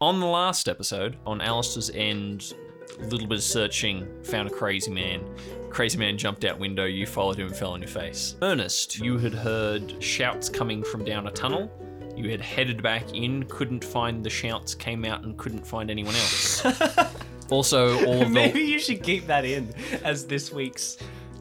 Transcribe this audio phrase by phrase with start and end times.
[0.00, 2.54] On the last episode, on Allister's end,
[3.00, 5.24] a little bit of searching, found a crazy man.
[5.70, 8.36] Crazy man jumped out window, you followed him and fell on your face.
[8.40, 11.68] Ernest, you had heard shouts coming from down a tunnel.
[12.14, 16.14] You had headed back in, couldn't find the shouts, came out and couldn't find anyone
[16.14, 16.64] else.
[17.50, 18.70] also, all of Maybe the.
[18.70, 19.74] you should keep that in
[20.04, 20.96] as this week's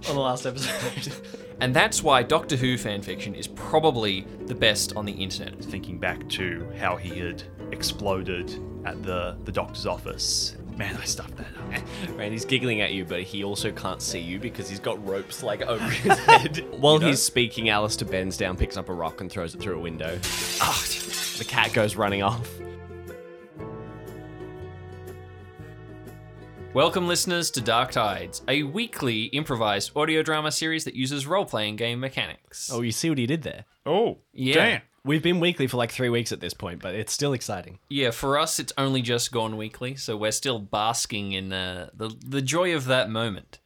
[0.09, 1.13] on the last episode.
[1.59, 5.59] And that's why Doctor Who fanfiction is probably the best on the internet.
[5.59, 10.55] Thinking back to how he had exploded at the, the doctor's office.
[10.75, 11.81] Man, I stuffed that up.
[12.17, 15.61] Randy's giggling at you, but he also can't see you because he's got ropes like
[15.63, 16.65] over his head.
[16.79, 19.81] While he's speaking, Allister bends down, picks up a rock, and throws it through a
[19.81, 20.19] window.
[20.59, 20.83] Ah,
[21.37, 22.49] the cat goes running off.
[26.73, 31.75] Welcome, listeners, to Dark Tides, a weekly improvised audio drama series that uses role playing
[31.75, 32.69] game mechanics.
[32.71, 33.65] Oh, you see what he did there?
[33.85, 34.53] Oh, Yeah.
[34.53, 34.81] damn.
[35.03, 37.79] We've been weekly for like three weeks at this point, but it's still exciting.
[37.89, 42.13] Yeah, for us, it's only just gone weekly, so we're still basking in uh, the
[42.25, 43.59] the joy of that moment.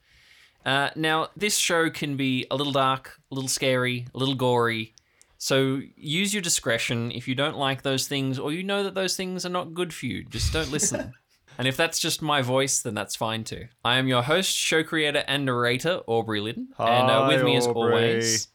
[0.64, 4.94] Uh, now, this show can be a little dark, a little scary, a little gory.
[5.38, 7.10] So use your discretion.
[7.10, 9.92] If you don't like those things, or you know that those things are not good
[9.92, 11.12] for you, just don't listen.
[11.58, 13.66] and if that's just my voice, then that's fine too.
[13.84, 17.56] I am your host, show creator, and narrator, Aubrey Liddon, and uh, with Hi, me
[17.56, 18.48] as always,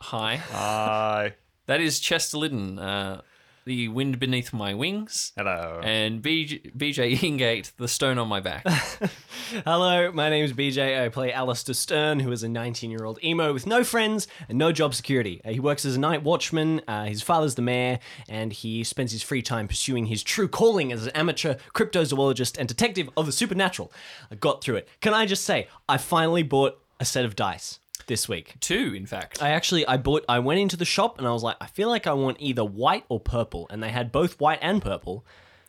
[0.00, 0.36] hi.
[0.36, 1.34] Hi.
[1.68, 3.20] That is Chester Liddon, uh,
[3.66, 5.82] the wind beneath my wings, Hello.
[5.84, 8.66] and BJ, BJ Ingate, the stone on my back.
[9.66, 10.98] Hello, my name is BJ.
[11.04, 14.56] I play Allister Stern, who is a 19 year old emo with no friends and
[14.56, 15.42] no job security.
[15.44, 17.98] Uh, he works as a night watchman, uh, his father's the mayor,
[18.30, 22.66] and he spends his free time pursuing his true calling as an amateur cryptozoologist and
[22.66, 23.92] detective of the supernatural.
[24.30, 24.88] I got through it.
[25.02, 27.78] Can I just say, I finally bought a set of dice
[28.08, 28.56] this week.
[28.60, 29.42] Two, in fact.
[29.42, 31.88] I actually I bought I went into the shop and I was like I feel
[31.88, 35.24] like I want either white or purple and they had both white and purple.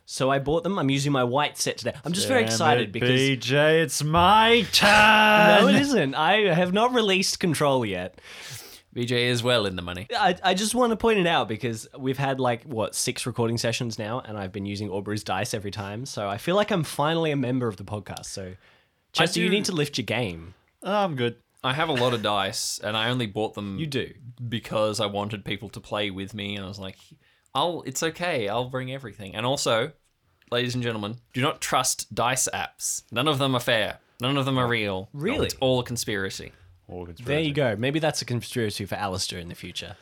[0.05, 0.79] So I bought them.
[0.79, 1.93] I'm using my white set today.
[2.03, 4.89] I'm just very Damn excited it, because BJ, it's my turn.
[5.61, 6.15] no, it isn't.
[6.15, 8.19] I have not released control yet.
[8.95, 10.07] BJ is well in the money.
[10.17, 13.59] I, I just want to point it out because we've had like what six recording
[13.59, 16.07] sessions now, and I've been using Aubrey's dice every time.
[16.07, 18.25] So I feel like I'm finally a member of the podcast.
[18.25, 18.55] So
[19.13, 20.55] Chester, you need to lift your game.
[20.81, 21.35] Oh, I'm good.
[21.63, 23.77] I have a lot of dice, and I only bought them.
[23.77, 24.13] You do.
[24.47, 26.97] because I wanted people to play with me, and I was like,
[27.53, 27.83] "I'll.
[27.85, 28.47] It's okay.
[28.47, 29.91] I'll bring everything." And also,
[30.51, 33.03] ladies and gentlemen, do not trust dice apps.
[33.11, 33.99] None of them are fair.
[34.21, 35.09] None of them are real.
[35.13, 35.47] Really?
[35.47, 36.51] It's all a conspiracy.
[36.87, 37.75] All There you go.
[37.77, 39.95] Maybe that's a conspiracy for Allister in the future.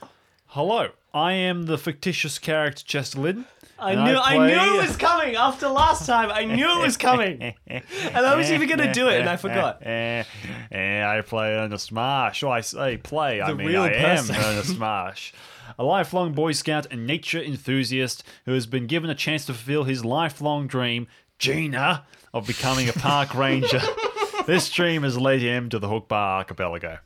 [0.48, 3.46] Hello, I am the fictitious character Chester Liddon.
[3.80, 6.32] I and knew I, play- knew it was coming after last time.
[6.32, 7.54] I knew it was coming.
[7.68, 7.84] and
[8.16, 9.86] I was even going to do it and I forgot.
[9.86, 12.44] I play Ernest Marsh.
[12.44, 13.40] Oh, I say play.
[13.42, 14.36] I The mean, I person.
[14.36, 15.32] am Ernest Marsh.
[15.78, 19.84] A lifelong Boy Scout and nature enthusiast who has been given a chance to fulfill
[19.84, 21.08] his lifelong dream,
[21.38, 23.82] Gina, of becoming a park ranger.
[24.48, 26.98] this dream has led him to the Hookba Archipelago.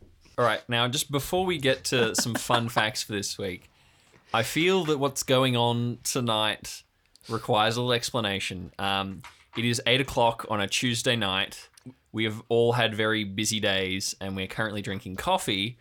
[0.41, 3.69] All right, now just before we get to some fun facts for this week,
[4.33, 6.81] I feel that what's going on tonight
[7.29, 8.71] requires a little explanation.
[8.79, 9.21] Um,
[9.55, 11.69] it is eight o'clock on a Tuesday night.
[12.11, 15.77] We have all had very busy days, and we're currently drinking coffee.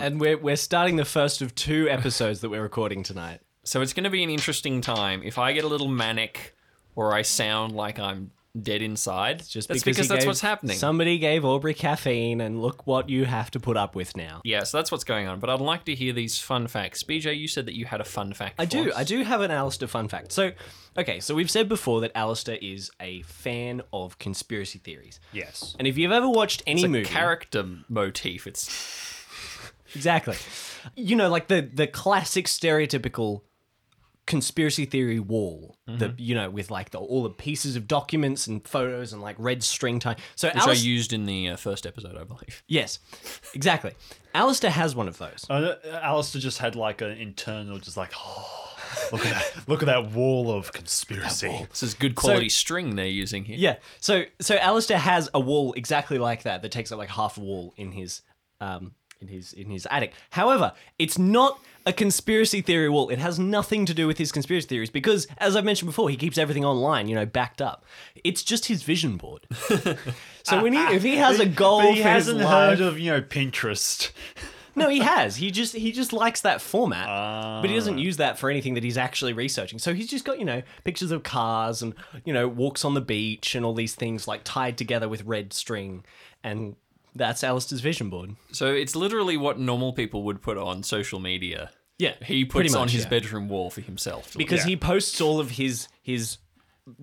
[0.00, 3.42] And we're, we're starting the first of two episodes that we're recording tonight.
[3.64, 5.22] So it's going to be an interesting time.
[5.22, 6.56] If I get a little manic
[6.94, 8.30] or I sound like I'm
[8.60, 10.76] dead inside, Just that's because, because that's gave- what's happening.
[10.76, 14.40] Somebody gave Aubrey caffeine, and look what you have to put up with now.
[14.44, 15.38] yeah, so that's what's going on.
[15.40, 17.02] But I'd like to hear these fun facts.
[17.04, 18.56] BJ, you said that you had a fun fact.
[18.58, 18.90] I do.
[18.90, 18.96] us.
[18.96, 20.32] I do have an Allister fun fact.
[20.32, 20.50] So,
[20.98, 25.20] okay, so we've said before that Allister is a fan of conspiracy theories.
[25.32, 25.76] Yes.
[25.78, 28.46] And if you've ever watched any It's a movie, character motif.
[28.48, 28.68] It's
[29.94, 30.36] exactly,
[30.96, 33.42] you know, like the the classic stereotypical
[34.30, 38.66] conspiracy theory wall, that you know, with like the, all the pieces of documents and
[38.66, 40.14] photos and like red string tie.
[40.36, 42.62] So, which I used in the uh, first episode, I believe.
[42.68, 43.00] yes,
[43.54, 43.92] exactly.
[44.32, 45.44] Allister has one of those.
[45.50, 48.76] Uh, Allister just had like an internal, just like, oh,
[49.12, 51.66] look at that, look at that wall of conspiracy.
[51.68, 53.56] This is good quality string they're using here.
[53.58, 53.76] Yeah.
[53.98, 57.40] So so Allister has a wall exactly like that that takes up like half a
[57.40, 58.22] wall in his
[58.60, 60.12] um in his in his attic.
[60.30, 63.08] However, it's not a conspiracy theory wall.
[63.08, 66.16] It has nothing to do with his conspiracy theories because as I've mentioned before, he
[66.16, 67.84] keeps everything online, you know, backed up.
[68.24, 69.46] It's just his vision board.
[70.42, 73.10] so when he if he has a goal But he hasn't life, heard of you
[73.10, 74.10] know Pinterest.
[74.74, 75.36] no, he has.
[75.36, 77.06] He just he just likes that format,
[77.62, 77.98] but he doesn't ah.
[77.98, 79.78] use that for anything that he's actually researching.
[79.78, 81.94] So he's just got you know pictures of cars and
[82.24, 85.52] you know walks on the beach and all these things like tied together with red
[85.52, 86.04] string,
[86.42, 86.76] and
[87.14, 88.36] that's Allister's vision board.
[88.52, 91.70] So it's literally what normal people would put on social media.
[91.98, 93.10] Yeah, he pretty puts on his yeah.
[93.10, 94.34] bedroom wall for himself.
[94.36, 94.66] because Yeah.
[94.70, 96.38] he posts all of his his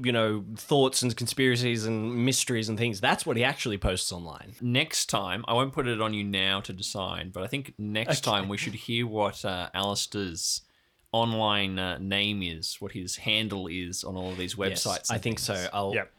[0.04, 3.00] you know thoughts and conspiracies and mysteries and things.
[3.00, 4.56] That's what he actually posts online.
[4.60, 8.22] next time, I won't put it on you now to decide, but I think next
[8.22, 10.62] time we should hear what uh, Allister's
[11.12, 15.12] online uh, name is, what his handle is on all of these Yes, websites.
[15.12, 15.44] I think things.
[15.62, 15.70] so.
[15.74, 16.12] I'll Yep.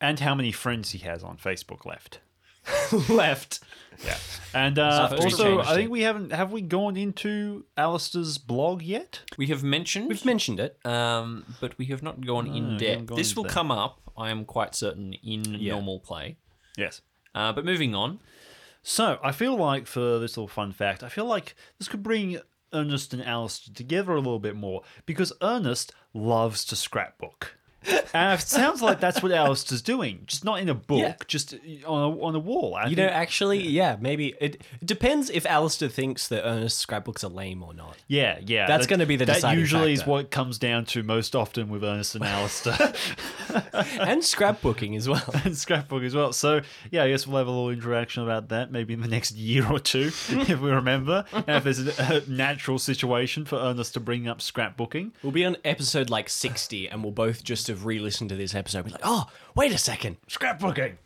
[0.00, 2.20] And how many friends he has on Facebook left.
[3.08, 3.60] left.
[4.04, 4.16] Yeah.
[4.54, 5.90] And uh, So also, changed I think it.
[5.90, 9.20] we haven't have we gone into Allister's blog yet?
[9.36, 10.78] We have mentioned, We've mentioned it.
[10.86, 13.06] um, but we have not gone in haven't depth.
[13.06, 13.52] gone This into will that.
[13.52, 16.36] come up, I am quite certain, in normal play.
[16.76, 17.00] Yes.
[17.34, 18.18] Uh, but moving on,
[18.82, 22.40] So I feel like for this little fun fact, I feel like this could bring
[22.72, 27.56] Ernest and Allister together a little bit more because Ernest loves to scrapbook.
[28.12, 31.14] And it sounds like that's what Allister's doing, just not in a book, Yeah.
[31.26, 32.74] just uh, on a, on a wall.
[32.74, 37.24] I You know, actually, yeah, maybe it, it depends if Allister thinks that Ernest's scrapbooks
[37.24, 37.96] are lame or not.
[38.08, 38.66] yeah, yeah.
[38.66, 41.68] That's that- gonna be the That usually is what it comes down to most often
[41.70, 42.76] with Ernest and Allister.
[43.72, 45.22] and scrapbooking as well.
[45.44, 46.32] and scrapbook as well.
[46.32, 46.60] So
[46.90, 49.70] yeah, I guess we'll have a little interaction about that maybe in the next year
[49.70, 51.24] or two, if we remember.
[51.32, 55.12] And if there's a, a natural situation for Ernest to bring up scrapbooking.
[55.22, 58.54] We'll be on episode like 60 and we'll both just have re listened to this
[58.54, 58.84] episode.
[58.84, 60.18] Be like, oh, wait a second.
[60.28, 60.96] Scrapbooking.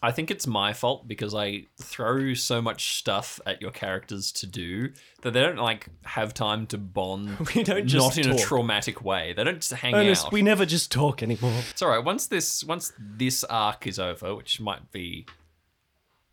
[0.00, 4.46] I think it's my fault because I throw so much stuff at your characters to
[4.46, 4.92] do
[5.22, 7.36] that they don't like have time to bond.
[7.54, 9.32] We don't just not in a traumatic way.
[9.36, 10.32] They don't just hang Ernest, out.
[10.32, 11.52] we never just talk anymore.
[11.70, 12.04] It's all right.
[12.04, 15.26] Once this once this arc is over, which might be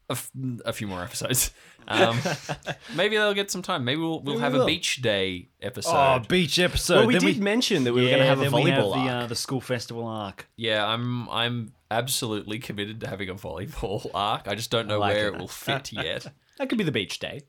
[0.09, 0.31] a, f-
[0.65, 1.51] a few more episodes,
[1.87, 2.19] um,
[2.95, 3.83] maybe they'll get some time.
[3.85, 4.67] Maybe we'll we'll Maybe have we a will.
[4.67, 5.91] beach day episode.
[5.95, 6.95] Oh, beach episode.
[6.97, 8.93] Well, we Then did mention that we were going to have a then we volleyball
[8.93, 9.23] the, arc.
[9.23, 10.47] uh, the school festival arc.
[10.57, 14.47] yeah, I'm I'm absolutely committed to having a volleyball arc.
[14.47, 15.33] I just don't know like where it.
[15.35, 16.27] it will fit yet.
[16.57, 17.41] That could be the beach day.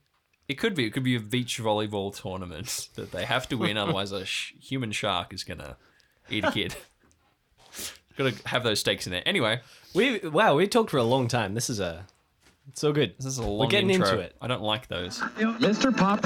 [0.49, 0.85] It could be.
[0.87, 4.55] It could be a beach volleyball tournament that they have to win, otherwise a sh-
[4.61, 5.77] human shark is gonna
[6.29, 6.75] eat a kid.
[8.19, 9.23] Got to have those stakes in there.
[9.27, 9.61] Anyway,
[9.95, 11.55] We Wow, we talked for a long time.
[11.55, 12.07] This is a.
[12.69, 13.15] It's so good.
[13.17, 14.09] this is a long We're getting intro.
[14.09, 14.37] into it.
[14.41, 15.21] I don't like those.
[15.21, 15.97] Mr.
[15.97, 16.23] Pop.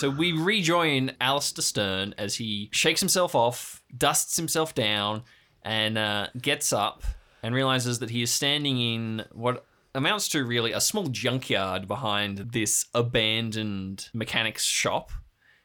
[0.00, 5.24] So we rejoin Allister Stern as he shakes himself off, dusts himself down,
[5.62, 7.04] and uh, gets up
[7.42, 12.38] and realizes that he is standing in what amounts to really a small junkyard behind
[12.52, 15.10] this abandoned mechanic's shop.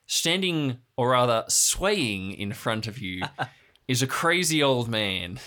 [0.05, 3.23] Standing, or rather swaying in front of you,
[3.87, 5.39] is a crazy old man.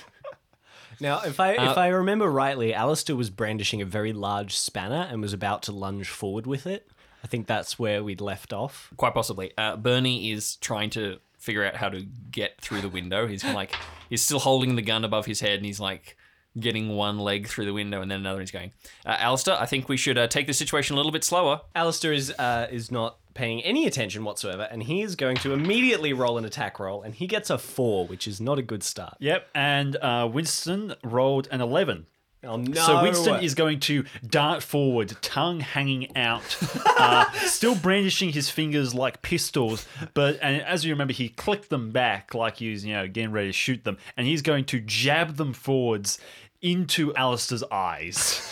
[0.99, 5.07] Now, if I Uh, if I remember rightly, Allister was brandishing a very large spanner
[5.11, 6.89] and was about to lunge forward with it.
[7.23, 8.91] I think that's where we'd left off.
[8.97, 9.53] Quite possibly.
[9.59, 13.27] Uh, Bernie is trying to figure out how to get through the window.
[13.27, 13.75] He's like,
[14.11, 16.17] he's still holding the gun above his head, and he's like
[16.59, 18.41] getting one leg through the window, and then another.
[18.41, 18.73] He's going,
[19.07, 21.63] uh, Allister, I think we should uh, take the situation a little bit slower.
[21.75, 26.13] Allister is uh, is not paying any attention whatsoever, and he is going to immediately
[26.13, 29.15] roll an attack roll, and he gets a four, which is not a good start.
[29.21, 32.07] Yep, and uh, Winston rolled an 11.
[32.45, 32.81] Oh no!
[32.81, 36.57] So Winston is going to dart forward, tongue hanging out,
[36.87, 39.87] uh, still brandishing his fingers like pistols.
[40.15, 43.33] But and as you remember, he clicked them back like he was, you know, getting
[43.33, 46.21] ready to shoot them, and he's going to jab them forwards
[46.63, 48.43] into Allister's eyes,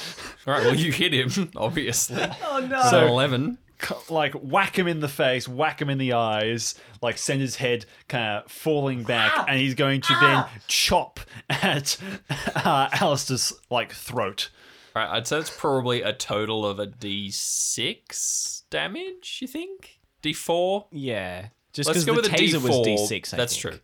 [0.47, 2.23] All right, well, you hit him, obviously.
[2.45, 2.83] Oh no!
[2.90, 3.59] So, 11.
[3.80, 7.56] C- like whack him in the face, whack him in the eyes, like send his
[7.56, 11.97] head kind of falling back, and he's going to then chop at
[12.54, 14.50] uh, Allister's like throat.
[14.95, 20.00] All right, I'd say it's probably a total of a d6 damage, you think?
[20.23, 20.87] D4?
[20.92, 22.62] yeah, just because the with taser D4.
[22.62, 23.35] was D6.
[23.35, 23.75] I That's think.
[23.75, 23.80] true.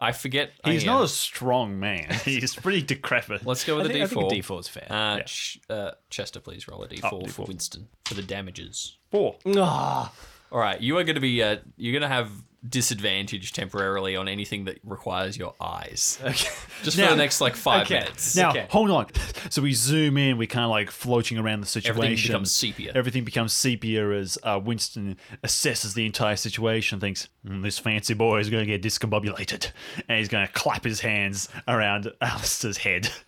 [0.00, 0.52] I forget.
[0.64, 0.92] He's yeah.
[0.92, 2.12] not a strong man.
[2.24, 3.46] He's pretty decrepit.
[3.46, 4.42] Let's go I with think, a I think a D4.
[4.42, 4.86] D4 is fair.
[4.90, 7.48] Uh, Ch- uh, Chester, please roll a D4, Oh, for D4.
[7.48, 8.98] Winston for the damages.
[9.10, 9.36] Four.
[9.56, 10.12] Ah,
[10.52, 12.30] All right, you are going to be uh, you're going to have
[12.68, 16.18] disadvantage temporarily on anything that requires your eyes.
[16.24, 16.48] okay.
[16.82, 18.00] Just Now- for the next like five okay.
[18.00, 18.36] minutes.
[18.36, 18.66] Now, Okay.
[18.70, 19.06] hold on.
[19.48, 20.38] So we zoom in.
[20.38, 22.02] We kind of like floating around the situation.
[22.02, 22.92] Everything becomes sepia.
[22.96, 26.98] Everything becomes sepia as uh, Winston assesses the entire situation.
[26.98, 29.70] Thinks "Mm, this fancy boy is going to get discombobulated,
[30.08, 33.08] and he's going to clap his hands around Allister's head.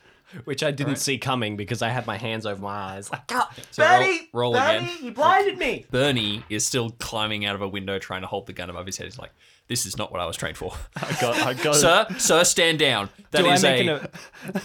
[0.44, 3.10] which I didn't see coming because I had my hands over my eyes.
[3.10, 5.04] Like, "Ah, So roll- Bernie, roll Bernie, again.
[5.04, 5.86] you blinded me.
[5.90, 8.96] Bernie is still climbing out of a window trying to hold the gun above his
[8.98, 9.04] head.
[9.06, 9.32] He's like,
[9.68, 12.06] "This is not what I was trained for, I got, I got, sir.
[12.18, 14.08] Sir, stand down." That Do I make a an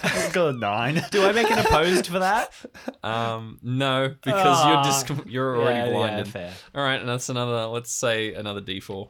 [0.03, 1.03] I got a nine.
[1.11, 2.51] do I make an opposed for that?
[3.03, 4.73] um no because Ah.
[4.73, 6.27] you're just you're already Yeah, yeah, blinded.
[6.29, 6.53] fair.
[6.75, 7.65] All right, and that's another.
[7.67, 9.09] Let's say another D4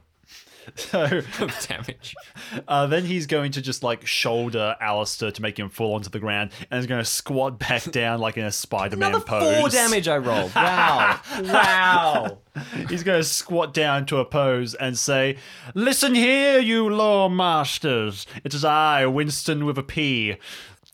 [0.75, 1.07] So
[1.67, 2.15] damage.
[2.67, 6.19] uh, then he's going to just like shoulder Allister to make him fall onto the
[6.19, 9.59] ground, and he's going to squat back down like in a Spider-Man Another pose.
[9.59, 10.53] four damage I rolled.
[10.55, 12.37] Wow, wow.
[12.89, 15.37] He's going to squat down to a pose and say,
[15.73, 18.25] Listen here, you law masters.
[18.43, 20.37] It is I, Winston with a P.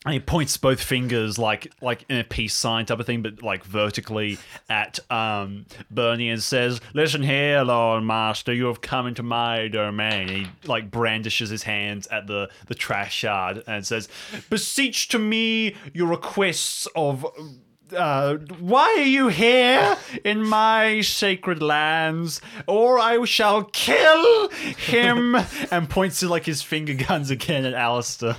[0.06, 3.42] And he points both fingers like like in a peace sign type of thing, but
[3.42, 4.38] like vertically
[4.70, 10.28] at um, Bernie and says, Listen here, Lord Master, you have come into my domain.
[10.28, 14.08] And he like brandishes his hands at the, the trash yard and says,
[14.48, 17.26] Beseech to me your requests of
[17.94, 22.40] uh, why are you here in my sacred lands?
[22.66, 25.36] Or I shall kill him.
[25.70, 28.36] and points to like his finger guns again at Allister.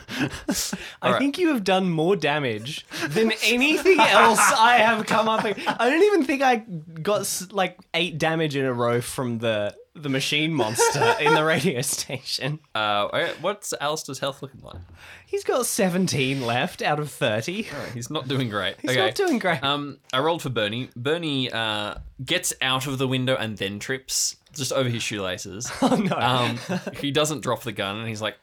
[1.02, 5.44] I think you have done more damage than anything else I have come up.
[5.44, 5.60] with.
[5.68, 10.10] I don't even think I got like eight damage in a row from the the
[10.10, 12.60] machine monster in the radio station.
[12.74, 14.78] Uh, all right, what's Alistair's health looking like?
[15.26, 17.68] He's got 17 left out of 30.
[17.94, 18.78] He's not doing great.
[18.82, 19.00] He's okay.
[19.00, 19.64] not doing great.
[19.64, 20.90] Um, I rolled for Bernie.
[20.96, 25.72] Bernie uh, gets out of the window and then trips just over his shoelaces.
[25.82, 26.16] oh no.
[26.16, 26.60] Um,
[26.96, 28.38] he doesn't drop the gun and he's like,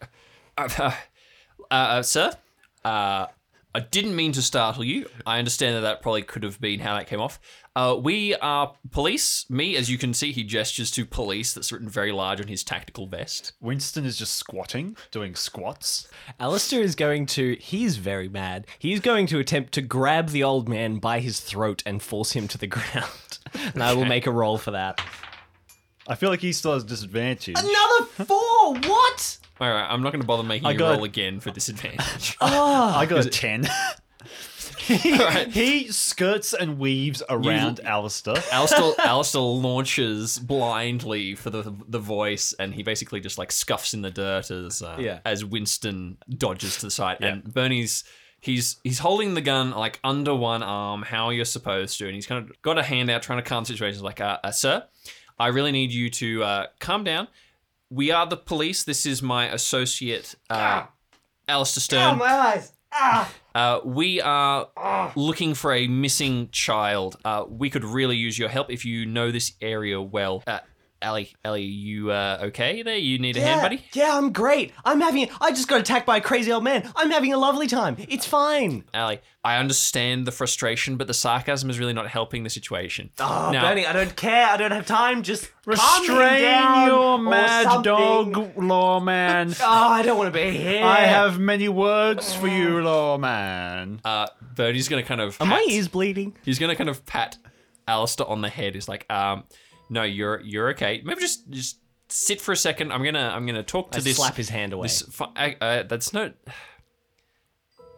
[0.57, 0.93] uh, uh,
[1.71, 2.33] uh, "Sir,
[2.85, 3.27] uh,
[3.75, 5.09] I didn't mean to startle you.
[5.27, 7.39] I understand that that probably could have been how that came off.
[7.79, 9.49] Uh, we are police.
[9.49, 11.53] Me, as you can see, he gestures to police.
[11.53, 13.53] That's written very large on his tactical vest.
[13.61, 16.09] Winston is just squatting, doing squats.
[16.41, 18.67] Allister is going to, he's very mad.
[18.81, 22.49] He's going to attempt to grab the old man by his throat and force him
[22.49, 23.39] to the ground.
[23.55, 25.01] And I will make a roll for that.
[26.09, 27.55] I feel like he still has disadvantage.
[27.57, 28.75] Another four!
[28.91, 29.39] What?
[29.61, 32.37] All right, I'm not going to bother making I you got- roll again for disadvantage.
[32.41, 33.69] I got a 10.
[34.79, 35.49] he, Right.
[35.49, 38.35] he skirts and weaves around Allister.
[38.53, 44.03] Allister, Allister launches blindly for the the voice, and he basically just like scuffs in
[44.03, 45.21] the dirt as uh, Yeah.
[45.25, 48.05] as Winston dodges to the side, and Bernie's.
[48.41, 52.25] He's he's holding the gun like under one arm, how you're supposed to, and he's
[52.27, 53.95] kind of got a hand out trying to calm the situation.
[53.97, 54.85] He's like, uh, uh, "Sir,
[55.41, 57.27] I really need you to uh, calm down.
[57.91, 58.85] We are the police.
[58.85, 60.85] This is my associate, uh,
[61.49, 62.23] Allister Stern.
[62.23, 62.73] eyes!
[63.55, 64.69] Uh, we are
[65.17, 67.17] looking for a missing child.
[67.25, 70.43] Uh, we could really use your help if you know this area well.
[70.47, 70.61] Uh,
[71.01, 72.97] Ali, Ali, you uh, okay there?
[72.97, 73.85] You need a hand, buddy?
[73.93, 74.73] Yeah, I'm great.
[74.85, 75.29] I'm having.
[75.41, 76.91] I just got attacked by a crazy old man.
[76.97, 77.97] I'm having a lovely time.
[78.09, 78.83] It's fine.
[78.93, 83.11] Ali, I understand the frustration, but the sarcasm is really not helping the situation.
[83.21, 84.49] Oh, Now- Bernie, I don't care.
[84.49, 85.23] I don't have time.
[85.23, 89.55] Just Restrain down your mad dog, lawman.
[89.61, 90.83] Oh, I don't want to be here.
[90.85, 94.01] I have many words for you, lawman.
[94.05, 94.27] Uh,
[94.57, 95.37] Bernie's gonna kind of.
[95.41, 96.37] Are my ears bleeding?
[96.45, 97.37] He's gonna kind of pat
[97.87, 98.75] Allister on the head.
[98.75, 99.45] He's like, um,
[99.91, 101.03] no, you're you're okay.
[101.05, 101.79] Maybe just just
[102.09, 102.93] sit for a second.
[102.93, 104.17] I'm gonna I'm gonna talk to I this.
[104.17, 104.87] slap his hand away.
[104.87, 106.33] This, fi- I- uh, that's no.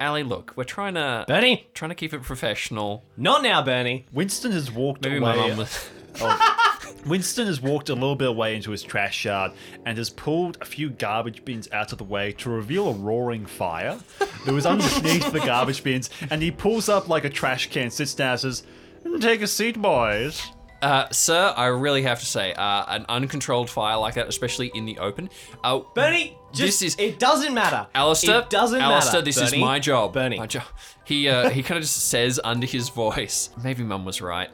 [0.00, 3.04] Ali, look, we're trying to Bernie, trying to keep it professional.
[3.18, 4.06] not now, Bernie.
[4.12, 5.49] Winston has walked Maybe my away.
[5.50, 5.90] mum was.
[7.06, 9.52] Winston has walked a little bit away into his trash yard
[9.87, 13.47] and has pulled a few garbage bins out of the way to reveal a roaring
[13.47, 13.99] fire
[14.44, 16.11] that was underneath the garbage bins.
[16.30, 18.64] And he pulls up like a trash can, sits down, and says,
[19.20, 20.42] "Take a seat, boys."
[20.82, 24.87] Uh, sir, I really have to say, uh, an uncontrolled fire like that, especially in
[24.87, 25.28] the open.
[25.62, 27.87] Uh, Bernie, just, This is- it doesn't matter.
[27.94, 29.25] Allister, it doesn't Allister, matter.
[29.25, 30.12] this is my job.
[30.14, 30.38] Bernie.
[30.38, 30.64] My job.
[31.04, 34.49] He uh, he kind of just says under his voice, maybe Mum was right.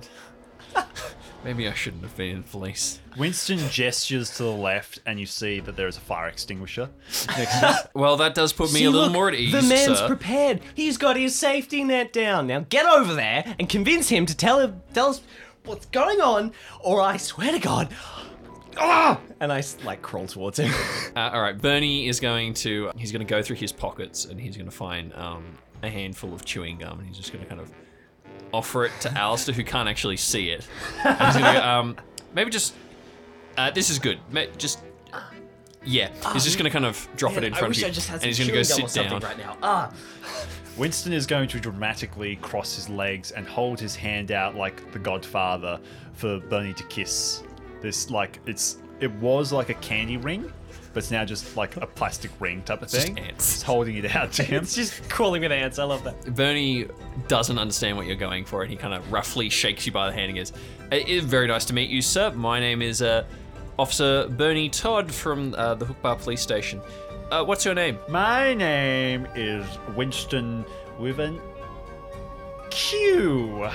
[1.45, 2.99] maybe I shouldn't have been in police.
[3.17, 6.91] Winston gestures to the left, and you see that there is a fire extinguisher
[7.37, 7.89] next to.
[7.95, 10.07] Well, that does put me See, a little look, more at ease, The man's sir.
[10.07, 10.61] prepared.
[10.75, 12.47] He's got his safety net down.
[12.47, 15.21] Now get over there and convince him to tell him, tell us
[15.67, 17.89] what's going on, or I swear to God.
[18.79, 19.21] Ah!
[19.41, 20.73] And I like crawl towards him.
[21.17, 24.39] Uh, all right, Bernie is going to he's going to go through his pockets and
[24.39, 25.47] he's going to find um,
[25.83, 27.73] a handful of chewing gum and he's just going to kind of
[28.53, 30.67] offer it to Allister who can't actually see it.
[31.03, 31.97] And he's going to go, um,
[32.35, 32.75] maybe just
[33.57, 34.19] uh, this is good.
[34.59, 34.81] Just
[35.87, 38.09] yeah, he's just going to kind of drop it in front of you I just
[38.09, 39.21] had and he's going to go sit down.
[39.21, 39.57] right now.
[39.63, 39.93] Ah.
[40.77, 44.99] Winston is going to dramatically cross his legs and hold his hand out like the
[44.99, 45.81] Godfather
[46.13, 47.43] for Bernie to kiss.
[47.81, 50.53] This like it's it was like a candy ring,
[50.93, 53.19] but it's now just like a plastic ring type of just thing.
[53.19, 53.55] ants.
[53.55, 54.63] It's holding it out to him.
[54.63, 55.79] It's just crawling with ants.
[55.79, 56.35] I love that.
[56.35, 56.87] Bernie
[57.29, 60.13] doesn't understand what you're going for, and he kind of roughly shakes you by the
[60.13, 60.53] hand and goes,
[60.93, 62.33] "It is very nice to meet you, sir.
[62.33, 63.25] My name is uh,
[63.79, 66.83] Officer Bernie Todd from uh, the Hookba Police Station.
[67.31, 70.65] Uh, what's your name?" My name is Winston
[70.99, 71.41] with an
[72.71, 73.69] Q.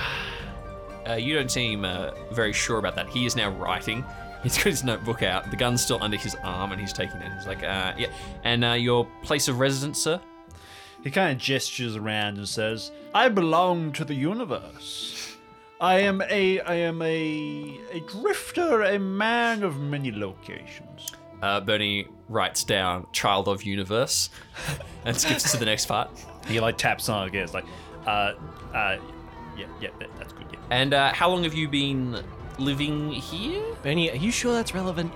[1.08, 3.10] Uh, you don't seem uh, very sure about that.
[3.10, 4.06] He is now writing.
[4.44, 5.52] He's got his notebook out.
[5.52, 7.32] The gun's still under his arm, and he's taking it.
[7.38, 8.08] He's like, uh, "Yeah."
[8.44, 10.20] And uh, your place of residence, sir?
[11.04, 15.36] He kind of gestures around and says, "I belong to the universe.
[15.80, 22.08] I am a I am a a drifter, a man of many locations." Uh, Bernie
[22.30, 24.30] writes down "Child of Universe"
[25.06, 26.10] and skips to the next part.
[26.48, 27.44] He like taps on it again.
[27.44, 27.66] It's like,
[28.06, 28.34] uh,
[28.74, 28.98] uh,
[29.58, 30.46] yeah, yeah, that, that's good.
[30.52, 30.60] Yeah.
[30.70, 32.24] And uh, how long have you been
[32.58, 33.64] living here?
[33.84, 35.12] Bernie, are you sure that's relevant?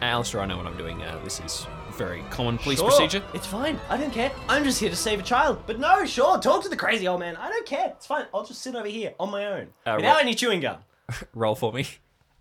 [0.00, 1.00] Allister, I know what I'm doing.
[1.02, 3.22] Uh, this is very common police Sure, procedure.
[3.34, 3.78] It's fine.
[3.88, 4.32] I don't care.
[4.48, 5.62] I'm just here to save a child.
[5.66, 7.36] But no, sure, talk to the crazy old man.
[7.36, 7.92] I don't care.
[7.96, 8.26] It's fine.
[8.34, 10.22] I'll just sit over here on my own Uh, without right.
[10.24, 10.78] any chewing gum.
[11.34, 11.86] Roll for me.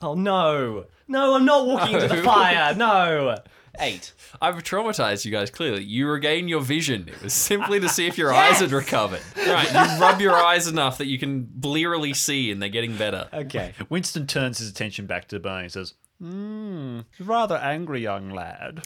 [0.01, 2.73] Oh no, no, I'm not walking into the fire.
[2.75, 3.35] No.
[3.79, 4.13] Eight.
[4.41, 5.83] I've traumatized you guys clearly.
[5.83, 7.07] You regain your vision.
[7.07, 9.21] It was simply to see if your eyes had recovered.
[9.37, 13.29] Right, you rub your eyes enough that you can blearily see and they're getting better.
[13.33, 13.73] Okay.
[13.89, 18.83] Winston turns his attention back to Bernie and says, Hmm, rather angry young lad.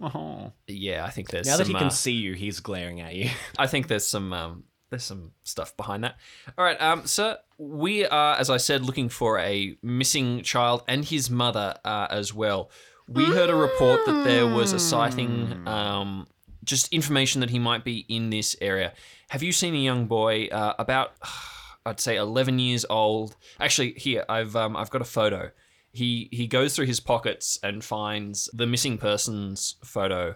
[0.00, 0.52] Oh.
[0.66, 3.14] Yeah, I think there's Now that some, he can uh, see you, he's glaring at
[3.14, 3.30] you.
[3.58, 6.16] I think there's some um, there's some stuff behind that.
[6.56, 11.04] All right, um, sir, we are, as I said, looking for a missing child and
[11.04, 12.70] his mother uh, as well.
[13.08, 16.26] We heard a report that there was a sighting, um,
[16.64, 18.94] just information that he might be in this area.
[19.28, 21.12] Have you seen a young boy uh, about,
[21.86, 23.36] I'd say, 11 years old?
[23.60, 25.50] Actually, here I've um, I've got a photo.
[25.92, 30.34] He he goes through his pockets and finds the missing person's photo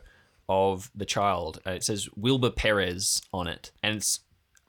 [0.49, 1.61] of the child.
[1.67, 4.21] Uh, it says Wilbur Perez on it, and it's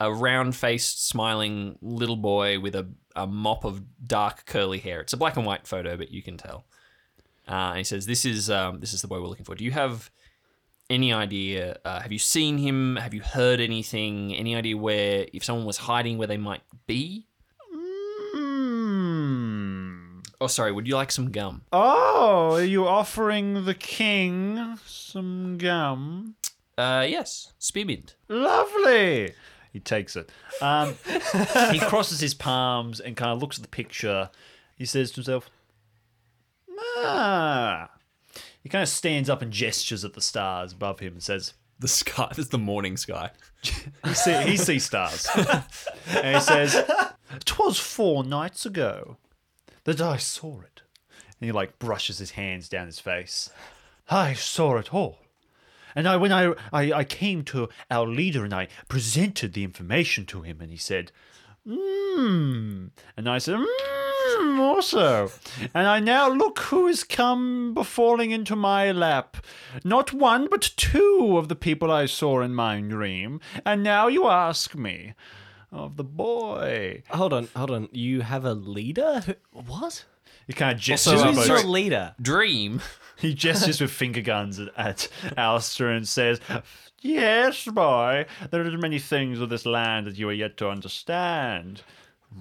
[0.02, 5.00] a round-faced, smiling little boy with a, a mop of dark curly hair.
[5.00, 6.64] It's a black and white photo, but you can tell.
[7.48, 9.54] Uh, and he says, "This is um, this is the boy we're looking for.
[9.54, 10.10] Do you have
[10.90, 11.78] any idea?
[11.84, 12.96] Uh, have you seen him?
[12.96, 14.34] Have you heard anything?
[14.34, 17.26] Any idea where if someone was hiding, where they might be?
[18.34, 20.20] Hmm.
[20.40, 20.72] Oh, sorry.
[20.72, 21.62] Would you like some gum?
[21.72, 26.34] Oh, are you offering the king some gum?
[26.76, 28.16] Uh, yes, spearmint.
[28.28, 29.34] Lovely.
[29.72, 30.30] He takes it.
[30.60, 30.96] Um,
[31.70, 34.30] he crosses his palms and kind of looks at the picture.
[34.76, 35.50] He says to himself,
[36.98, 37.90] "Ah."
[38.62, 41.88] He kind of stands up and gestures at the stars above him and says, The
[41.88, 42.28] sky.
[42.30, 43.30] This is the morning sky.
[44.04, 45.26] He, see, he sees stars.
[46.10, 46.84] and he says,
[47.44, 49.16] "'Twas four nights ago
[49.84, 50.82] that I saw it."
[51.40, 53.50] And he like brushes his hands down his face.
[54.10, 55.18] I saw it all.
[55.94, 60.26] And I, when I, I, I came to our leader and I presented the information
[60.26, 61.12] to him, and he said,
[61.68, 65.30] "Hmm." And I said, "Hmm." Also,
[65.74, 69.36] and I now look who has come falling into my lap.
[69.84, 73.40] Not one, but two of the people I saw in my dream.
[73.66, 75.14] And now you ask me
[75.72, 77.02] of the boy.
[77.10, 77.88] hold on, hold on.
[77.92, 79.20] You have a leader?
[79.26, 80.04] Who, what?
[80.46, 81.14] He kind of gestures.
[81.14, 82.14] Also, with Who's your leader?
[82.20, 82.80] Dream.
[83.16, 86.40] He gestures with finger guns at, at Allister and says,
[87.00, 91.82] Yes, boy, there are many things of this land that you are yet to understand.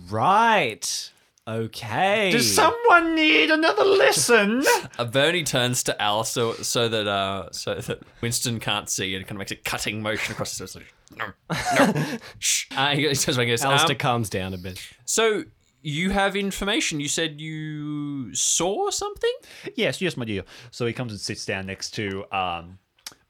[0.10, 1.12] Right.
[1.48, 2.32] Okay.
[2.32, 4.64] Does someone need another lesson?
[4.98, 9.38] Uh, Bernie turns to Allister so that uh, so that Winston can't see and kind
[9.38, 10.84] of makes a cutting motion across his face.
[11.18, 11.34] Like,
[11.80, 12.66] no, no, shh.
[12.76, 14.82] Uh, he turns back Allister um, calms down a bit.
[15.06, 15.44] so
[15.84, 17.00] you have information.
[17.00, 19.34] You said you saw something.
[19.76, 20.44] yes, yes, my dear.
[20.70, 22.78] So he comes and sits down next to um,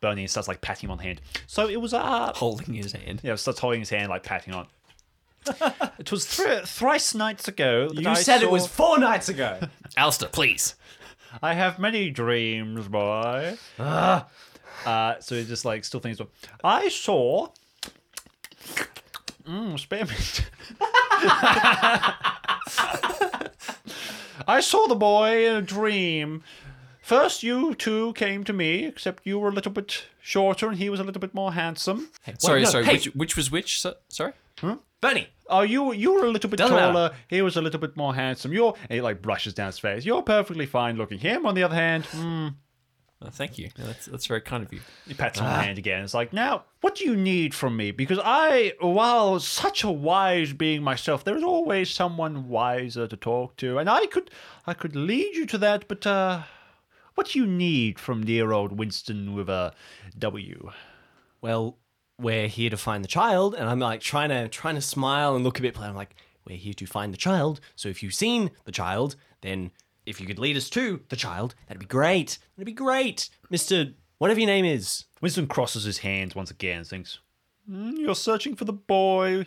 [0.02, 1.22] Bernie and starts like patting him on the hand.
[1.48, 3.22] So it was uh, Holding his hand.
[3.24, 4.68] yeah, starts holding his hand like patting on.
[5.98, 7.88] it was thr- thrice nights ago.
[7.90, 9.60] That You I said it was four nights ago.
[9.98, 10.76] Allister, please.
[11.42, 13.58] I have many dreams, boy.
[13.80, 14.24] Uh,
[15.20, 16.20] so he just like still thinks.
[16.64, 17.48] I saw.
[19.48, 20.50] Mmm, spare mint.
[24.48, 26.44] I saw the boy in a dream.
[27.02, 30.90] First, you two came to me, except you were a little bit shorter and he
[30.90, 32.10] was a little bit more handsome.
[32.38, 32.86] Sorry, no, sorry.
[32.86, 32.94] hey.
[32.94, 33.80] Which, which was which?
[33.82, 34.34] So- sorry.
[35.02, 35.28] Bernie.
[35.50, 36.94] Oh, you you were a little bit Doesn't matter.
[36.94, 37.12] taller.
[37.28, 38.54] He was a little bit more handsome.
[38.54, 40.06] You're and he like brushes down his face.
[40.06, 41.18] You're perfectly fine looking.
[41.18, 42.54] Him, on the other hand, mm,
[43.22, 43.70] Uh, thank you.
[43.76, 44.80] That's that's very kind of you.
[45.08, 46.04] He pats him on the hand again.
[46.04, 47.92] It's like, now, what do you need from me?
[47.92, 53.58] Because I, while such a wise being myself, there is always someone wiser to talk
[53.58, 54.32] to, and I could,
[54.66, 55.88] I could lead you to that.
[55.88, 56.44] But uh,
[57.14, 59.74] what do you need from dear old Winston with a
[60.18, 60.72] W?
[61.42, 61.78] well,
[62.18, 65.44] we're here to find the child, and I'm like trying to trying to smile and
[65.44, 65.90] look a bit plain.
[65.90, 67.60] I'm like, we're here to find the child.
[67.76, 69.72] So if you've seen the child, then
[70.06, 72.38] if you could lead us to the child, that'd be great.
[72.56, 73.88] That'd be great, Mister.
[74.18, 75.06] Whatever your name is.
[75.20, 77.20] Winston crosses his hands once again and thinks,
[77.68, 79.46] "Hmm, You're searching for the boy.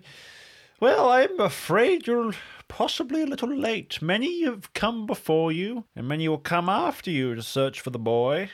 [0.80, 2.32] Well, I'm afraid you're
[2.66, 4.02] possibly a little late.
[4.02, 7.98] Many have come before you, and many will come after you to search for the
[7.98, 8.50] boy.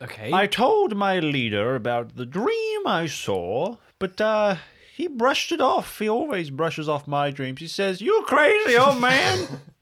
[0.00, 0.32] Okay.
[0.32, 4.56] I told my leader about the dream I saw, but uh,
[4.96, 5.98] he brushed it off.
[5.98, 7.60] He always brushes off my dreams.
[7.60, 9.46] He says, You're crazy, old man.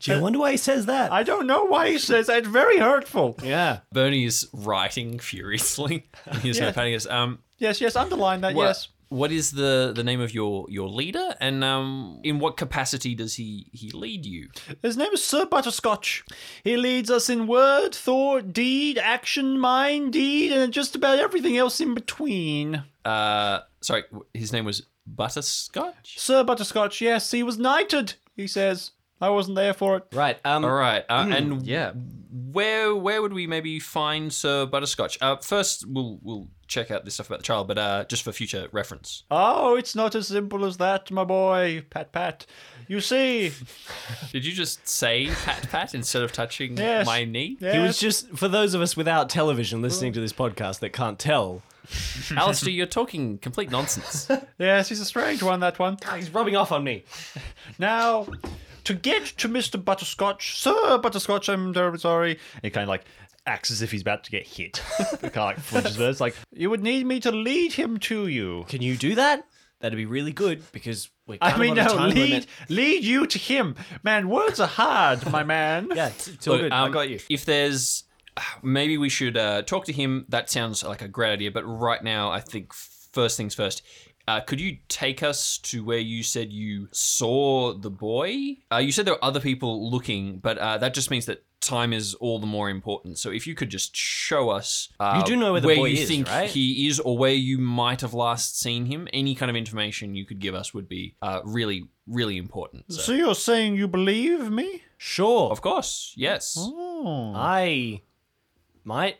[0.00, 1.12] Do you wonder why he says that?
[1.12, 2.38] I don't know why he says that.
[2.38, 3.36] It's very hurtful.
[3.42, 3.80] yeah.
[3.92, 6.08] Bernie is writing furiously.
[6.42, 6.72] He's Yeah.
[6.72, 7.06] notepading us.
[7.06, 8.88] Um, Yes, yes, underline that, what- yes.
[9.12, 13.34] What is the the name of your your leader, and um, in what capacity does
[13.34, 14.50] he he lead you?
[14.82, 16.22] His name is Sir Butterscotch.
[16.62, 21.80] He leads us in word, thought, deed, action, mind, deed, and just about everything else
[21.80, 22.84] in between.
[23.04, 24.86] Uh, sorry, his name was
[25.34, 26.18] Butterscotch.
[26.18, 28.92] Sir Butterscotch, yes, he was knighted, he says.
[29.20, 30.04] I wasn't there for it.
[30.12, 30.38] Right.
[30.44, 30.64] Um.
[30.64, 31.92] All right, uh, and yeah.
[32.52, 35.18] where where would we maybe find Sir Butterscotch?
[35.20, 38.32] Uh, first, we'll we'll check out this stuff about the child, but uh, just for
[38.32, 39.24] future reference.
[39.30, 41.84] Oh, it's not as simple as that, my boy.
[41.90, 42.46] Pat, pat.
[42.88, 43.52] You see,
[44.32, 47.06] Did you just say pat pat instead of touching Yes.
[47.06, 47.56] my knee?
[47.60, 50.90] yes, He was just for those of us without television listening to this podcast that
[50.92, 51.62] can't tell.
[52.36, 54.28] Allister, you're talking complete nonsense.
[54.58, 55.98] yes, he's a strange one, that one.
[56.06, 57.04] Ah, he's rubbing off on me.
[57.78, 58.26] Now,
[58.84, 59.82] to get to Mr.
[59.82, 62.38] Butterscotch, Sir Butterscotch, I'm terribly sorry.
[62.62, 63.04] He kind of like
[63.46, 64.82] acts as if he's about to get hit.
[64.98, 66.10] he kind of like flinches a bit.
[66.10, 68.64] It's like, you would need me to lead him to you.
[68.68, 69.46] Can you do that?
[69.80, 71.38] That'd be really good because we're.
[71.40, 72.46] I mean, of no, lead, limit.
[72.68, 73.76] lead you to him.
[74.02, 75.88] Man, words are hard, my man.
[75.94, 76.72] Yeah, it's, it's all Look, good.
[76.72, 77.18] I um, got you.
[77.30, 78.04] If there's,
[78.62, 80.26] maybe we should uh, talk to him.
[80.28, 81.50] That sounds like a great idea.
[81.50, 83.82] But right now, I think first things first.
[84.28, 88.56] Uh, could you take us to where you said you saw the boy?
[88.72, 91.92] Uh, you said there were other people looking, but uh, that just means that time
[91.92, 93.18] is all the more important.
[93.18, 95.86] So if you could just show us, uh, You do know where the where boy
[95.86, 96.48] you is, think right?
[96.48, 99.08] he is, or where you might have last seen him.
[99.12, 102.84] Any kind of information you could give us would be uh, really, really important.
[102.92, 104.82] So, So you're saying you believe me?
[104.96, 105.50] Sure.
[105.50, 106.54] of course, yes.
[106.58, 107.32] Oh.
[107.34, 108.02] I
[108.84, 109.16] might.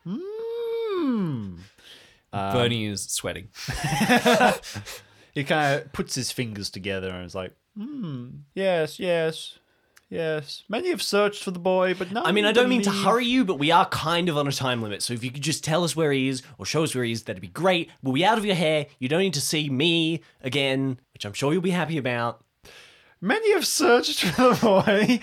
[2.32, 2.52] Hmm.
[2.52, 3.48] Bernie is sweating.
[5.34, 9.58] He kind of puts his fingers together and is like, hmm, yes, yes,
[10.08, 10.64] yes.
[10.68, 12.22] Many have searched for the boy, but no.
[12.24, 14.52] I mean, I don't mean to hurry you, but we are kind of on a
[14.52, 15.02] time limit.
[15.02, 17.12] So if you could just tell us where he is or show us where he
[17.12, 17.90] is, that'd be great.
[18.02, 18.86] We'll be out of your hair.
[18.98, 22.44] You don't need to see me again, which I'm sure you'll be happy about.
[23.22, 25.20] Many have searched for the boy,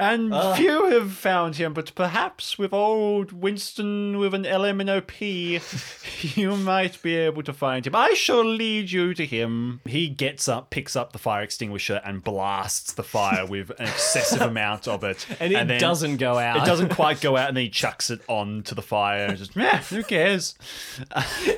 [0.00, 1.74] and few have found him.
[1.74, 7.94] But perhaps with old Winston with an LMNOP, you might be able to find him.
[7.94, 9.80] I shall lead you to him.
[9.84, 14.40] He gets up, picks up the fire extinguisher, and blasts the fire with an excessive
[14.42, 15.24] amount of it.
[15.38, 16.56] And it then- doesn't go out.
[16.56, 19.26] It doesn't quite go out, and then he chucks it onto the fire.
[19.26, 20.56] And just, yeah, who cares?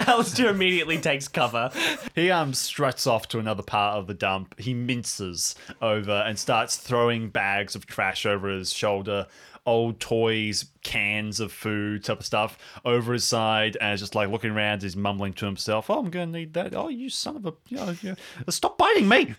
[0.06, 1.70] Allister immediately takes cover.
[2.14, 4.58] He um struts off to another part of the dump.
[4.58, 9.26] He minces over and starts throwing bags of trash over his shoulder,
[9.66, 14.50] old toys, cans of food, type of stuff over his side, and just like looking
[14.50, 14.82] around.
[14.82, 16.74] He's mumbling to himself, "Oh, I'm gonna need that.
[16.74, 18.14] Oh, you son of a, you know,
[18.48, 19.34] stop biting me."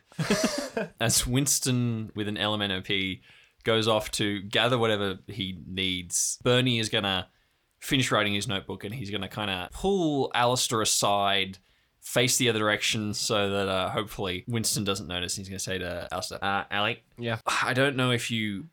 [1.02, 3.22] as Winston with an LMNOP
[3.64, 7.28] goes off to gather whatever he needs, Bernie is gonna
[7.80, 11.58] finish writing his notebook and he's gonna kind of pull Allister aside,
[12.14, 15.36] face the other direction, so that uh, hopefully Winston doesn't notice.
[15.36, 17.38] He's gonna say to Allister, uh, "Ali, Yeah.
[17.46, 18.66] I don't know if you."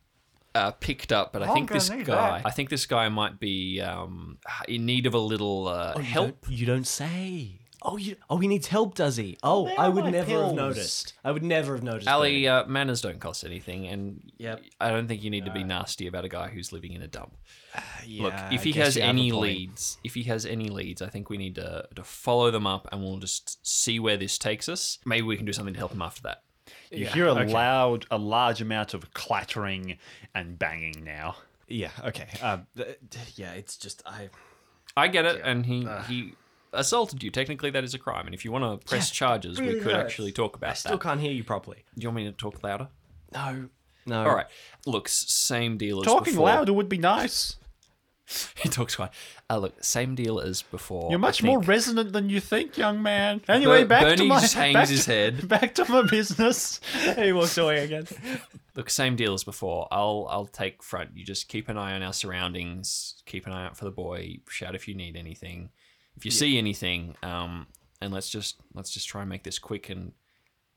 [0.54, 2.38] Uh, picked up, but I think gonna this guy.
[2.38, 2.46] that.
[2.46, 6.46] I think this guy might be um, in need of a little uh, You help.
[6.46, 7.60] don't- You don't say.
[7.88, 9.38] Oh, you, oh, he needs help, does he?
[9.44, 10.46] Oh, I would never pills.
[10.48, 11.12] have noticed.
[11.24, 12.08] I would never have noticed.
[12.08, 14.62] Ali, uh, manners don't cost anything, and Yep.
[14.80, 17.06] I don't think you need to be nasty about a guy who's living in a
[17.06, 17.36] dump.
[18.04, 19.42] Yeah, Look, if I he guess has you have a any point.
[19.42, 22.88] leads, if he has any leads, I think we need to, to follow them up,
[22.90, 24.98] and we'll just see where this takes us.
[25.04, 26.42] Maybe we can do something to help him after that.
[26.90, 27.52] You Yeah, hear a okay.
[27.52, 29.98] loud, a large amount of clattering
[30.34, 31.36] and banging now.
[31.68, 31.90] Yeah.
[32.04, 32.26] Okay.
[32.42, 32.98] Uh, th-
[33.36, 33.52] yeah.
[33.52, 34.30] It's just I.
[34.96, 36.34] I get it, and he he
[36.72, 37.30] assaulted you.
[37.30, 39.94] Technically, that is a crime, and if you want to press charges, we could hurts.
[40.12, 40.70] actually talk about that.
[40.70, 41.02] I still that.
[41.02, 41.84] can't hear you properly.
[41.96, 42.88] Do you want me to talk louder?
[43.32, 43.68] No.
[44.06, 44.22] No.
[44.24, 44.46] All right.
[44.86, 46.46] Look, s- same deal as Talking before.
[46.46, 47.56] louder would be nice.
[48.56, 49.12] he talks quiet.
[49.48, 51.10] Uh, look, same deal as before.
[51.10, 51.68] You're I much more think.
[51.68, 53.40] resonant than you think, young man.
[53.48, 55.48] Anyway, Ber- back to Bernie my just hangs back his to- head.
[55.48, 56.80] Back to my business.
[57.16, 58.06] he walks away again.
[58.74, 59.86] Look, same deal as before.
[59.90, 61.10] I'll I'll take front.
[61.16, 63.22] You just keep an eye on our surroundings.
[63.26, 64.38] Keep an eye out for the boy.
[64.48, 65.70] Shout if you need anything.
[66.16, 67.66] If you see anything, um,
[68.00, 70.12] and let's just let's just try and make this quick and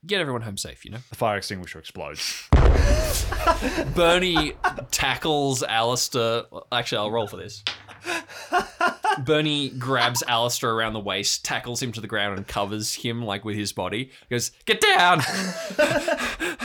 [0.06, 0.86] get everyone home safe.
[0.86, 1.00] You know.
[1.10, 2.50] The fire extinguisher explodes.
[3.96, 4.54] Bernie
[4.92, 6.44] tackles Allister.
[6.72, 7.64] Actually, I'll roll for this.
[9.26, 13.44] Bernie grabs Allister around the waist, tackles him to the ground, and covers him like
[13.44, 14.12] with his body.
[14.28, 15.20] He goes, "Get down!"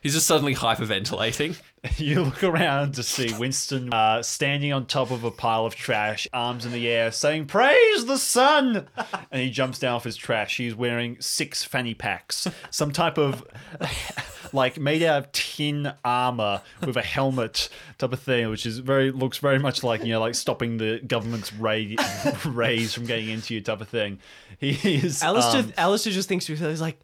[0.00, 1.56] He's just suddenly hyperventilating.
[1.96, 6.28] You look around to see Winston uh, standing on top of a pile of trash,
[6.30, 8.86] arms in the air, saying, Praise the sun!
[9.32, 10.58] And he jumps down off his trash.
[10.58, 13.44] He's wearing six fanny packs, some type of,
[14.52, 19.10] like, made out of tin armor with a helmet type of thing, which is very,
[19.10, 21.96] looks very much like, you know, like stopping the government's ray,
[22.44, 24.18] rays from getting into you type of thing.
[24.58, 25.22] He is.
[25.22, 27.00] Allister, um, Allister just thinks to himself, he's like,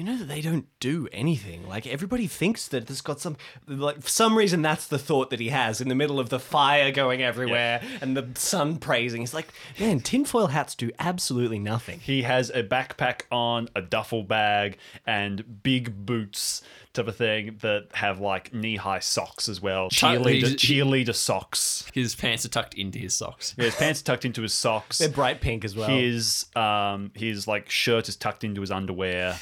[0.00, 1.68] you know that they don't do anything.
[1.68, 3.36] Like everybody thinks that it's got some,
[3.66, 6.38] like for some reason that's the thought that he has in the middle of the
[6.38, 9.20] fire going everywhere and the sun praising.
[9.20, 12.00] He's like, man, tinfoil hats do absolutely nothing.
[12.00, 17.86] He has a backpack on, a duffel bag, and big boots type of thing that
[17.92, 19.90] have like knee high socks as well.
[19.90, 21.84] Cheerleader, he's- cheerleader socks.
[21.94, 23.54] His pants are tucked into his socks.
[23.56, 24.98] Yeah, his pants are tucked into his socks.
[24.98, 25.88] They're bright pink as well.
[25.88, 29.38] His um his like shirt is tucked into his underwear,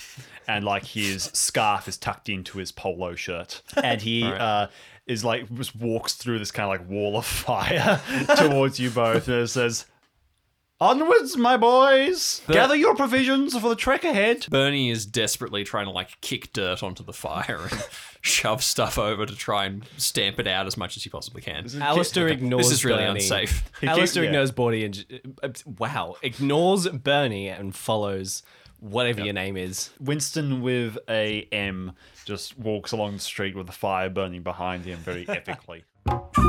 [0.46, 4.66] and like his scarf is tucked into his polo shirt, and he uh
[5.06, 8.00] is like just walks through this kind of like wall of fire
[8.36, 9.86] towards you both, and says.
[10.80, 12.40] Onwards, my boys!
[12.46, 14.46] Gather your provisions for the trek ahead.
[14.48, 17.88] Bernie is desperately trying to like kick dirt onto the fire and
[18.20, 21.66] shove stuff over to try and stamp it out as much as he possibly can.
[21.82, 23.18] Allister ignores This is really Bernie.
[23.18, 23.68] unsafe.
[23.82, 24.28] Allister yeah.
[24.28, 25.04] ignores Bernie and
[25.42, 28.44] uh, wow, ignores Bernie and follows
[28.78, 29.90] whatever your name is.
[29.98, 31.90] Winston with a M
[32.24, 35.82] just walks along the street with the fire burning behind him very epically.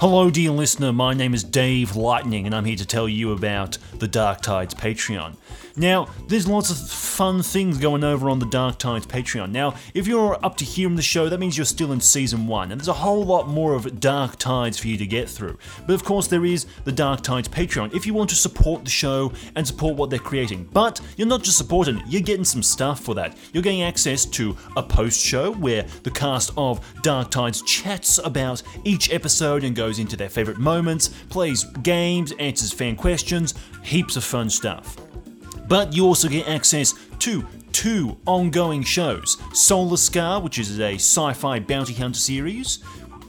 [0.00, 0.94] Hello, dear listener.
[0.94, 4.72] My name is Dave Lightning, and I'm here to tell you about the Dark Tides
[4.72, 5.36] Patreon.
[5.80, 9.50] Now, there's lots of fun things going over on the Dark Tides Patreon.
[9.50, 12.46] Now, if you're up to here in the show, that means you're still in season
[12.46, 15.56] one, and there's a whole lot more of Dark Tides for you to get through.
[15.86, 18.90] But of course, there is the Dark Tides Patreon if you want to support the
[18.90, 20.68] show and support what they're creating.
[20.70, 23.38] But you're not just supporting you're getting some stuff for that.
[23.54, 28.62] You're getting access to a post show where the cast of Dark Tides chats about
[28.84, 34.24] each episode and goes into their favorite moments, plays games, answers fan questions, heaps of
[34.24, 34.98] fun stuff.
[35.70, 41.32] But you also get access to two ongoing shows Solar Scar, which is a sci
[41.32, 42.80] fi bounty hunter series.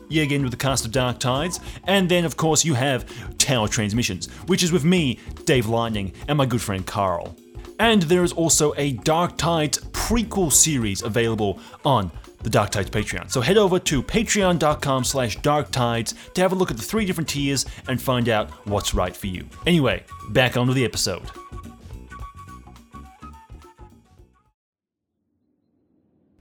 [0.10, 1.60] Yeah, again with the cast of Dark Tides.
[1.86, 3.06] And then, of course, you have
[3.38, 7.38] Tower Transmissions, which is with me, Dave Lightning, and my good friend Carl.
[7.80, 13.32] And there is also a Dark Tides prequel series available on the Dark Tides Patreon.
[13.32, 17.30] So head over to patreon.com slash darktides to have a look at the three different
[17.30, 19.46] tiers and find out what's right for you.
[19.68, 21.30] Anyway, back onto the episode.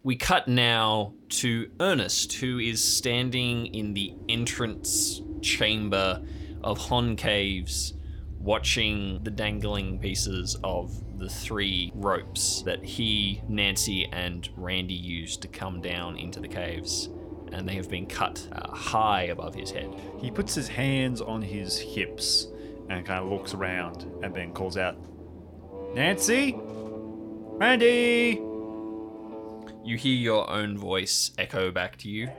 [0.02, 6.22] We cut now to Ernest, who is standing in the entrance chamber
[6.64, 7.92] of Hon Caves,
[8.38, 15.48] watching the dangling pieces of the three ropes that he, Nancy, and Randy used to
[15.48, 17.10] come down into the caves.
[17.52, 19.94] And they have been cut uh, high above his head.
[20.18, 22.46] He puts his hands on his hips
[22.88, 24.96] and kind of looks around and then calls out,
[25.94, 26.58] Nancy?
[26.58, 28.49] Randy!
[29.90, 32.30] You hear your own voice echo back to you.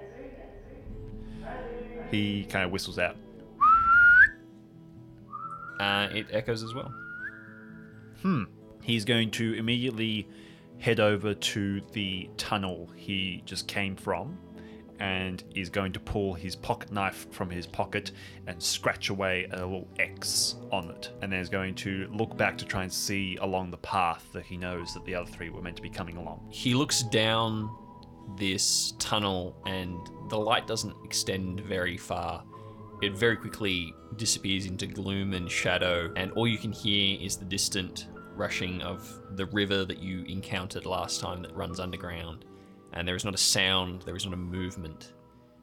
[2.10, 3.18] He kind of whistles out.
[5.78, 6.94] Uh, it echoes as well.
[8.22, 8.44] Hmm.
[8.82, 10.30] He's going to immediately
[10.78, 14.40] head over to the tunnel he just came from
[15.02, 18.12] and is going to pull his pocket knife from his pocket
[18.46, 21.10] and scratch away a little X on it.
[21.24, 24.46] And then is going to look back to try and see along the path that
[24.46, 26.48] he knows that the other three were meant to be coming along.
[26.52, 27.76] he looks down
[28.38, 29.98] this tunnel and
[30.30, 32.44] the light doesn't extend very far.
[33.02, 37.46] It very quickly disappears into gloom and shadow, and all you can hear is the
[37.46, 42.46] distant rushing of the river that you encountered last time that runs underground.
[42.94, 45.14] And there is not a sound, there is not a movement.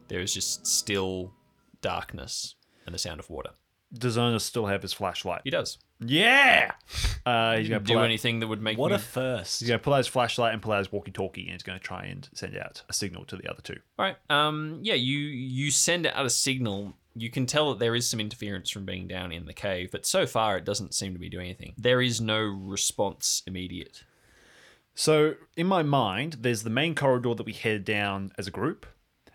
[0.08, 1.32] There is just still
[1.82, 2.54] darkness
[2.86, 3.50] and the sound of water.
[3.92, 5.42] Does Ernest still have his flashlight?
[5.44, 5.78] He does.
[6.00, 6.72] Yeah.
[7.24, 8.96] Uh, he's gonna Do out, anything that would make What me...
[8.96, 9.60] a first.
[9.60, 12.04] He's gonna pull out his flashlight and pull out his walkie-talkie, and he's gonna try
[12.04, 13.78] and send out a signal to the other two.
[13.98, 14.16] All right.
[14.28, 14.80] Um.
[14.82, 14.94] Yeah.
[14.94, 16.94] You you send out a signal.
[17.14, 20.06] You can tell that there is some interference from being down in the cave, but
[20.06, 21.74] so far it doesn't seem to be doing anything.
[21.78, 24.04] There is no response immediate.
[24.98, 28.84] So in my mind, there's the main corridor that we head down as a group,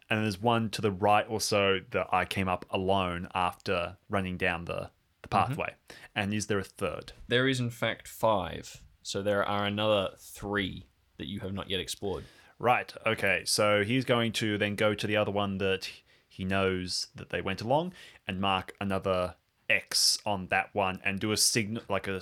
[0.10, 4.66] and there's one to the right also that I came up alone after running down
[4.66, 4.90] the,
[5.22, 5.30] the mm-hmm.
[5.30, 5.76] pathway.
[6.14, 7.14] And is there a third?
[7.30, 8.82] There is in fact five.
[9.04, 12.26] So there are another three that you have not yet explored.
[12.60, 12.94] Right.
[13.06, 13.44] Okay.
[13.46, 15.90] So he's going to then go to the other one that
[16.28, 17.94] he knows that they went along
[18.28, 19.36] and mark another
[19.70, 22.20] X on that one and do a signal like a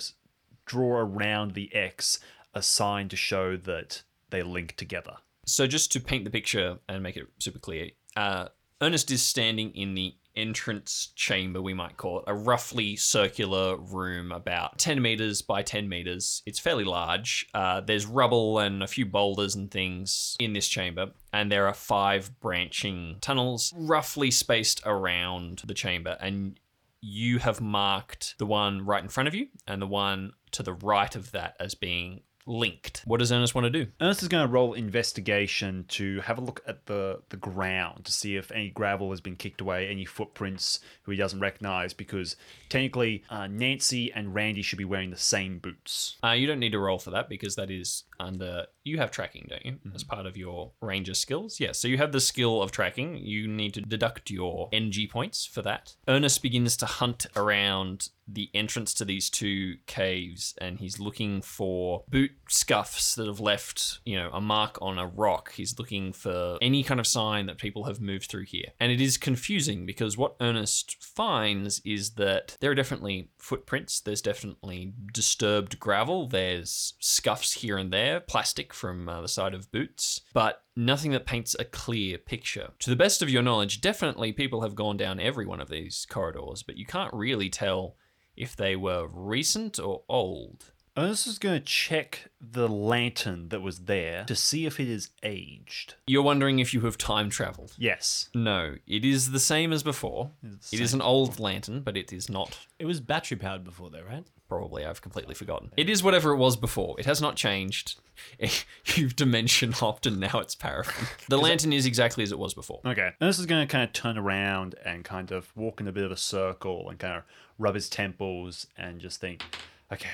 [0.64, 2.20] draw around the X
[2.54, 5.16] a sign to show that they link together.
[5.46, 8.48] So just to paint the picture and make it super clear, uh,
[8.80, 14.32] Ernest is standing in the entrance chamber, we might call it, a roughly circular room
[14.32, 16.42] about 10 meters by 10 meters.
[16.46, 17.46] It's fairly large.
[17.54, 21.74] Uh, there's rubble and a few boulders and things in this chamber, and there are
[21.74, 26.16] five branching tunnels roughly spaced around the chamber.
[26.20, 26.58] And
[27.00, 30.72] you have marked the one right in front of you and the one to the
[30.72, 33.02] right of that as being linked.
[33.06, 33.90] What does Ernest want to do?
[34.00, 38.12] Ernest is going to roll investigation to have a look at the, the ground to
[38.12, 42.36] see if any gravel has been kicked away, any footprints who he doesn't recognize, because
[42.68, 46.16] technically uh, Nancy and Randy should be wearing the same boots.
[46.24, 48.66] Uh, you don't need to roll for that because that is under.
[48.84, 49.78] You have tracking, don't you?
[49.94, 50.14] As mm-hmm.
[50.14, 51.60] part of your ranger skills?
[51.60, 51.78] Yes.
[51.78, 53.16] So you have the skill of tracking.
[53.16, 55.94] You need to deduct your NG points for that.
[56.08, 62.04] Ernest begins to hunt around the entrance to these two caves and he's looking for
[62.08, 65.52] boot scuffs that have left, you know, a mark on a rock.
[65.52, 68.68] He's looking for any kind of sign that people have moved through here.
[68.78, 74.22] And it is confusing because what Ernest finds is that there are definitely footprints, there's
[74.22, 80.20] definitely disturbed gravel, there's scuffs here and there, plastic from uh, the side of boots,
[80.32, 82.70] but nothing that paints a clear picture.
[82.80, 86.06] To the best of your knowledge, definitely people have gone down every one of these
[86.08, 87.96] corridors, but you can't really tell
[88.36, 90.71] if they were recent or old.
[90.94, 95.08] Ernest is going to check the lantern that was there to see if it is
[95.22, 95.94] aged.
[96.06, 97.72] You're wondering if you have time traveled.
[97.78, 98.28] Yes.
[98.34, 100.32] No, it is the same as before.
[100.42, 102.58] It's It is an old lantern, but it is not.
[102.78, 104.24] It was battery powered before, though, right?
[104.50, 105.72] Probably, I've completely forgotten.
[105.78, 107.00] It is whatever it was before.
[107.00, 107.98] It has not changed.
[108.94, 111.06] You've dimension hopped and now it's paraffin.
[111.30, 112.80] The lantern is exactly as it was before.
[112.84, 113.12] Okay.
[113.22, 116.04] Ernest is going to kind of turn around and kind of walk in a bit
[116.04, 117.22] of a circle and kind of
[117.58, 119.42] rub his temples and just think,
[119.90, 120.10] okay,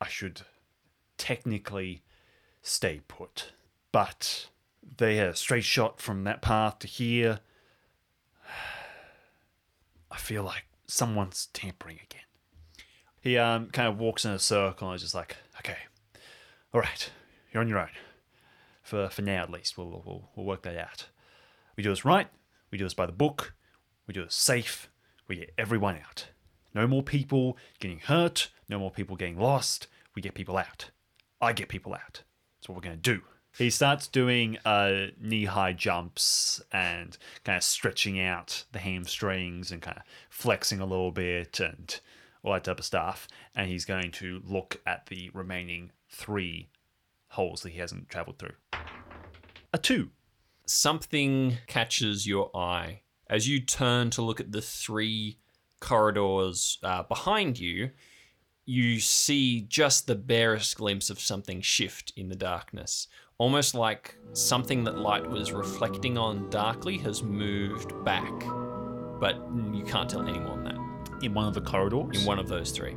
[0.00, 0.42] I should
[1.18, 2.02] technically
[2.62, 3.52] stay put.
[3.92, 4.48] But
[4.96, 7.40] they a straight shot from that path to here.
[10.10, 12.22] I feel like someone's tampering again.
[13.20, 15.76] He um kind of walks in a circle and is just like, okay,
[16.72, 17.10] all right,
[17.52, 17.90] you're on your own.
[18.82, 21.08] For for now at least, we'll we'll, we'll work that out.
[21.76, 22.28] We do this right.
[22.70, 23.54] We do this by the book.
[24.06, 24.90] We do this safe.
[25.28, 26.28] We get everyone out.
[26.74, 28.50] No more people getting hurt.
[28.68, 29.88] No more people getting lost.
[30.14, 30.90] We get people out.
[31.40, 32.22] I get people out.
[32.58, 33.22] That's what we're going to do.
[33.58, 39.82] He starts doing uh, knee high jumps and kind of stretching out the hamstrings and
[39.82, 41.98] kind of flexing a little bit and
[42.44, 43.26] all that type of stuff.
[43.56, 46.68] And he's going to look at the remaining three
[47.30, 48.54] holes that he hasn't traveled through.
[49.72, 50.10] A two.
[50.66, 55.38] something catches your eye as you turn to look at the three
[55.80, 57.90] corridors uh, behind you.
[58.66, 64.84] You see just the barest glimpse of something shift in the darkness, almost like something
[64.84, 68.32] that light was reflecting on darkly has moved back,
[69.18, 69.36] but
[69.72, 71.24] you can't tell any more than that.
[71.24, 72.20] in one of the corridors.
[72.20, 72.96] In one of those three,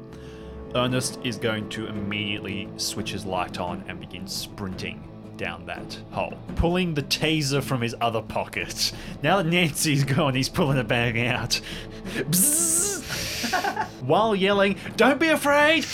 [0.76, 6.38] Ernest is going to immediately switch his light on and begin sprinting down that hole,
[6.56, 8.92] pulling the taser from his other pocket.
[9.22, 11.56] Now that Nancy's gone, he's pulling the bag out.
[14.02, 15.86] While yelling, Don't be afraid!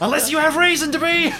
[0.00, 1.32] Unless you have reason to be!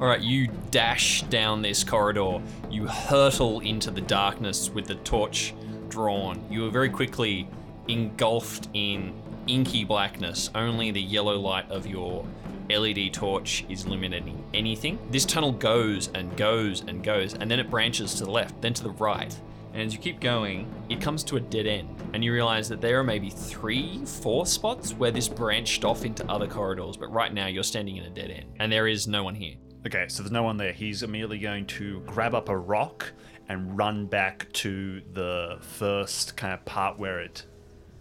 [0.00, 2.40] All right, you dash down this corridor.
[2.70, 5.54] You hurtle into the darkness with the torch
[5.88, 6.44] drawn.
[6.50, 7.48] You are very quickly
[7.88, 9.14] engulfed in
[9.46, 10.50] inky blackness.
[10.54, 12.26] Only the yellow light of your
[12.70, 14.98] LED torch is illuminating anything.
[15.10, 18.74] This tunnel goes and goes and goes, and then it branches to the left, then
[18.74, 19.38] to the right.
[19.72, 21.88] And as you keep going, it comes to a dead end.
[22.14, 26.26] And you realize that there are maybe three, four spots where this branched off into
[26.30, 28.46] other corridors, but right now you're standing in a dead end.
[28.58, 29.56] And there is no one here.
[29.86, 30.72] Okay, so there's no one there.
[30.72, 33.12] He's immediately going to grab up a rock
[33.48, 37.44] and run back to the first kind of part where it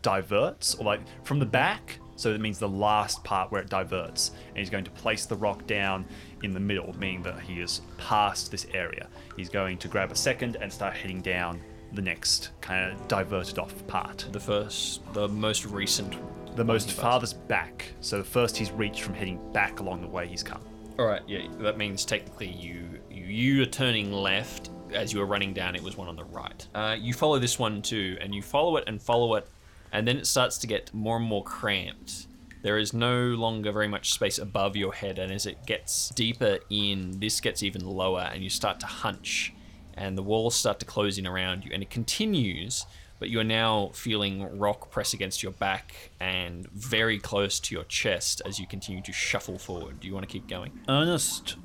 [0.01, 1.99] diverts, or like from the back.
[2.15, 5.35] So that means the last part where it diverts, and he's going to place the
[5.35, 6.05] rock down
[6.43, 9.07] in the middle, meaning that he is past this area.
[9.35, 11.59] He's going to grab a second and start heading down
[11.93, 14.27] the next kind of diverted off part.
[14.31, 16.15] The first, the most recent.
[16.55, 17.91] The most farthest back.
[17.99, 20.61] So the first he's reached from heading back along the way he's come.
[20.97, 25.25] All right, yeah, that means technically you you you are turning left as you were
[25.25, 25.75] running down.
[25.75, 26.65] It was one on the right.
[26.73, 29.49] Uh, you follow this one too, and you follow it and follow it,
[29.91, 32.27] and then it starts to get more and more cramped.
[32.61, 36.57] There is no longer very much space above your head, and as it gets deeper
[36.69, 39.53] in, this gets even lower, and you start to hunch,
[39.93, 42.85] and the walls start to close in around you, and it continues.
[43.17, 47.85] But you are now feeling rock press against your back and very close to your
[47.85, 50.01] chest as you continue to shuffle forward.
[50.01, 50.77] Do you want to keep going?
[50.89, 51.55] Ernest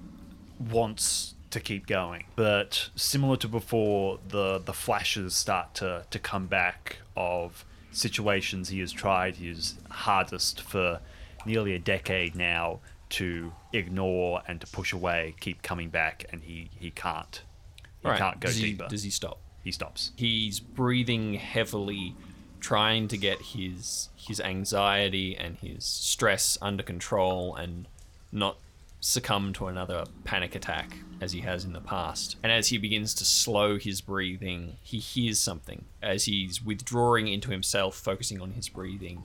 [0.70, 6.46] wants to keep going, but similar to before, the the flashes start to to come
[6.46, 11.00] back of situations he has tried his hardest for
[11.44, 12.80] nearly a decade now
[13.10, 17.42] to ignore and to push away, keep coming back, and he he can't.
[18.02, 18.18] He right.
[18.18, 18.84] can't go does deeper.
[18.84, 19.40] He, does he stop?
[19.62, 20.12] he stops.
[20.16, 22.14] He's breathing heavily,
[22.60, 27.86] trying to get his his anxiety and his stress under control and
[28.32, 28.56] not
[29.00, 32.36] succumb to another panic attack as he has in the past.
[32.42, 35.86] And as he begins to slow his breathing, he hears something.
[36.02, 39.22] As he's withdrawing into himself, focusing on his breathing,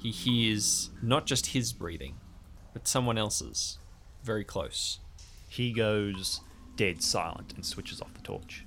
[0.00, 2.14] he hears not just his breathing,
[2.72, 3.78] but someone else's,
[4.22, 5.00] very close.
[5.48, 6.40] He goes
[6.76, 8.64] dead silent and switches off the torch.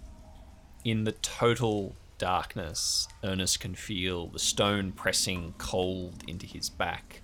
[0.84, 7.22] in the total darkness, Ernest can feel the stone pressing cold into his back,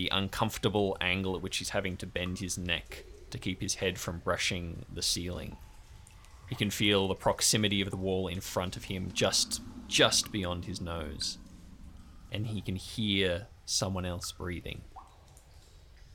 [0.00, 3.98] the uncomfortable angle at which he's having to bend his neck to keep his head
[3.98, 5.58] from brushing the ceiling.
[6.48, 10.64] He can feel the proximity of the wall in front of him, just just beyond
[10.64, 11.36] his nose,
[12.32, 14.80] and he can hear someone else breathing.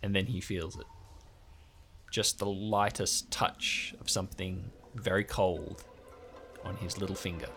[0.02, 0.88] And then he feels it.
[2.12, 5.84] Just the lightest touch of something very cold
[6.64, 7.50] on his little finger.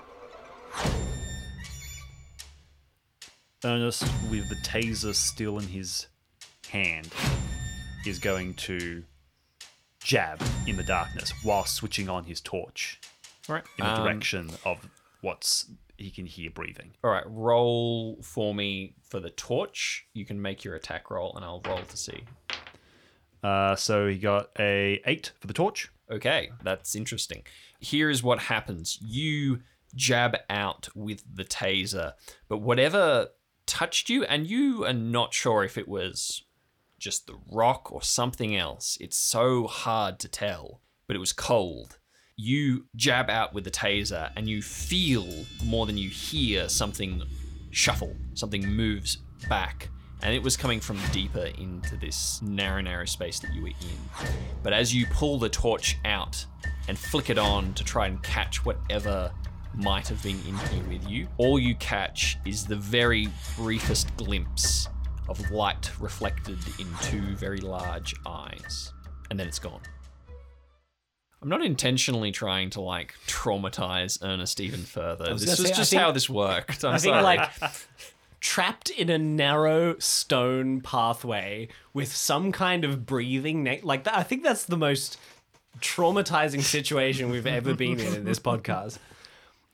[3.65, 6.07] Ernest, with the taser still in his
[6.69, 7.09] hand,
[8.07, 9.03] is going to
[10.03, 13.01] jab in the darkness while switching on his torch
[13.49, 13.65] Right.
[13.79, 14.89] in the direction of
[15.21, 15.67] what's
[15.97, 16.93] he can hear breathing.
[17.03, 17.25] all right.
[17.27, 20.07] Roll for me for the torch.
[20.15, 22.23] You can make your attack roll, and I'll roll to see.
[23.43, 25.89] Uh, so he got a eight for the torch.
[26.11, 27.43] Okay, that's interesting.
[27.81, 28.99] Here is what happens.
[29.03, 29.61] You
[29.95, 32.13] jab out with the taser,
[32.49, 33.29] but whatever
[33.67, 36.45] touched you, and you are not sure if it was
[36.99, 38.99] just the rock or something else.
[39.01, 41.99] It's so hard to tell, but it was cold.
[42.37, 45.27] You jab out with the taser, and you feel
[45.65, 47.23] more than you hear something
[47.71, 49.19] shuffle, something moves
[49.49, 49.89] back.
[50.23, 54.29] And it was coming from deeper into this narrow, narrow space that you were in.
[54.63, 56.45] But as you pull the torch out
[56.89, 59.33] and flick it on to try and catch whatever
[59.75, 64.89] might have been in here with you, all you catch is the very briefest glimpse
[65.29, 68.93] of light reflected in two very large eyes.
[69.31, 69.81] And then it's gone.
[71.41, 75.33] I'm not intentionally trying to like traumatize Ernest even further.
[75.33, 76.85] was This gonna was say, just think- how this worked.
[76.85, 77.23] I'm I think sorry.
[77.23, 77.51] like
[78.41, 84.17] trapped in a narrow stone pathway with some kind of breathing ne- like that.
[84.17, 85.19] I think that's the most
[85.81, 88.99] traumatizing situation we've ever been in in this podcast.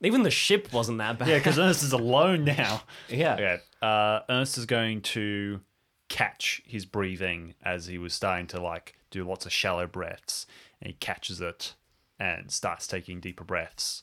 [0.03, 1.29] Even the ship wasn't that bad.
[1.29, 2.83] Yeah, because Ernest is alone now.
[3.09, 3.35] Yeah.
[3.35, 3.59] Okay.
[3.85, 5.61] Uh, Ernest is going to
[6.09, 10.47] catch his breathing as he was starting to like do lots of shallow breaths,
[10.80, 11.74] and he catches it
[12.18, 14.03] and starts taking deeper breaths,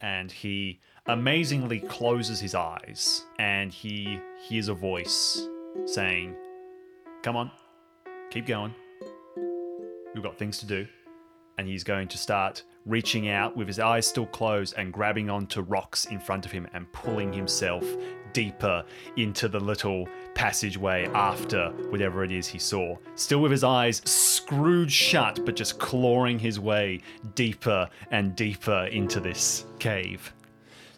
[0.00, 5.46] and he amazingly closes his eyes, and he hears a voice
[5.86, 6.34] saying,
[7.22, 7.52] "Come on,
[8.32, 8.74] keep going.
[10.12, 10.88] We've got things to do."
[11.58, 15.62] And he's going to start reaching out with his eyes still closed and grabbing onto
[15.62, 17.84] rocks in front of him and pulling himself
[18.32, 18.84] deeper
[19.16, 22.96] into the little passageway after whatever it is he saw.
[23.14, 27.00] Still with his eyes screwed shut, but just clawing his way
[27.34, 30.34] deeper and deeper into this cave.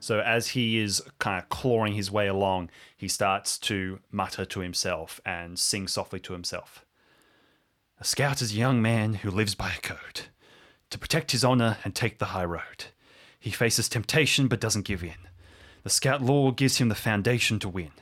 [0.00, 4.60] So as he is kind of clawing his way along, he starts to mutter to
[4.60, 6.84] himself and sing softly to himself.
[8.00, 10.26] A scout is a young man who lives by a code.
[10.90, 12.86] To protect his honor and take the high road.
[13.38, 15.28] He faces temptation but doesn't give in.
[15.82, 17.92] The scout law gives him the foundation to win.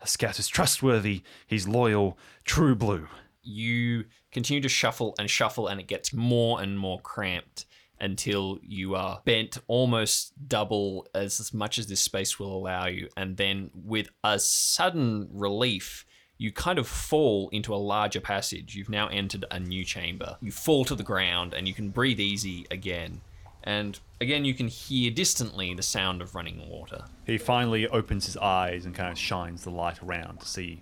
[0.00, 3.08] A scout is trustworthy, he's loyal, true blue.
[3.42, 7.66] you continue to shuffle and shuffle and it gets more and more cramped
[8.00, 13.08] until you are bent almost double as, as much as this space will allow you.
[13.16, 16.04] And then, with a sudden relief,
[16.38, 18.74] you kind of fall into a larger passage.
[18.74, 20.36] You've now entered a new chamber.
[20.40, 23.20] You fall to the ground and you can breathe easy again.
[23.62, 27.04] And again, you can hear distantly the sound of running water.
[27.24, 30.80] He finally opens his eyes and kind of shines the light around to see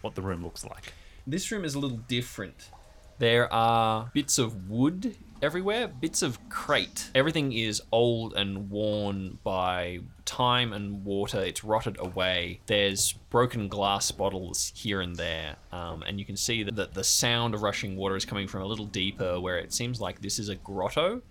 [0.00, 0.92] what the room looks like.
[1.26, 2.70] This room is a little different.
[3.18, 7.10] There are bits of wood everywhere, bits of crate.
[7.14, 11.40] Everything is old and worn by time and water.
[11.40, 12.60] It's rotted away.
[12.66, 15.56] There's broken glass bottles here and there.
[15.72, 18.62] Um, and you can see that the, the sound of rushing water is coming from
[18.62, 21.22] a little deeper, where it seems like this is a grotto.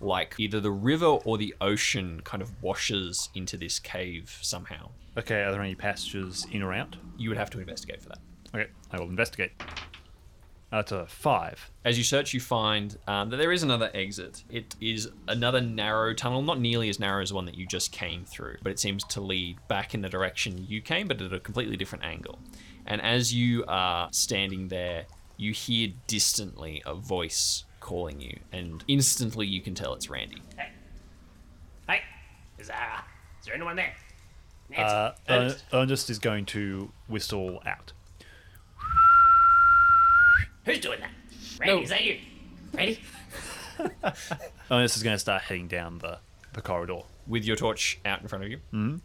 [0.00, 4.90] Like either the river or the ocean kind of washes into this cave somehow.
[5.16, 6.96] Okay, are there any passages in or out?
[7.16, 8.18] You would have to investigate for that.
[8.54, 9.52] Okay, I will investigate.
[10.76, 11.70] That's a five.
[11.86, 14.44] As you search, you find um, that there is another exit.
[14.50, 17.92] It is another narrow tunnel, not nearly as narrow as the one that you just
[17.92, 21.32] came through, but it seems to lead back in the direction you came, but at
[21.32, 22.38] a completely different angle.
[22.84, 25.06] And as you are standing there,
[25.38, 30.42] you hear distantly a voice calling you, and instantly you can tell it's Randy.
[30.58, 30.68] Hey,
[31.88, 32.00] hey,
[32.58, 32.74] is, uh,
[33.40, 33.94] is there anyone there?
[34.76, 35.64] Uh, Ernest?
[35.72, 37.92] Er- Ernest is going to whistle out.
[40.66, 41.10] Who's doing that?
[41.58, 41.82] Randy, No.
[41.82, 42.18] is that you?
[42.74, 43.00] Randy?
[44.70, 46.18] Ernest is going to start heading down the,
[46.52, 47.00] the corridor.
[47.26, 48.58] With your torch out in front of you.
[48.72, 48.96] Mm-hmm.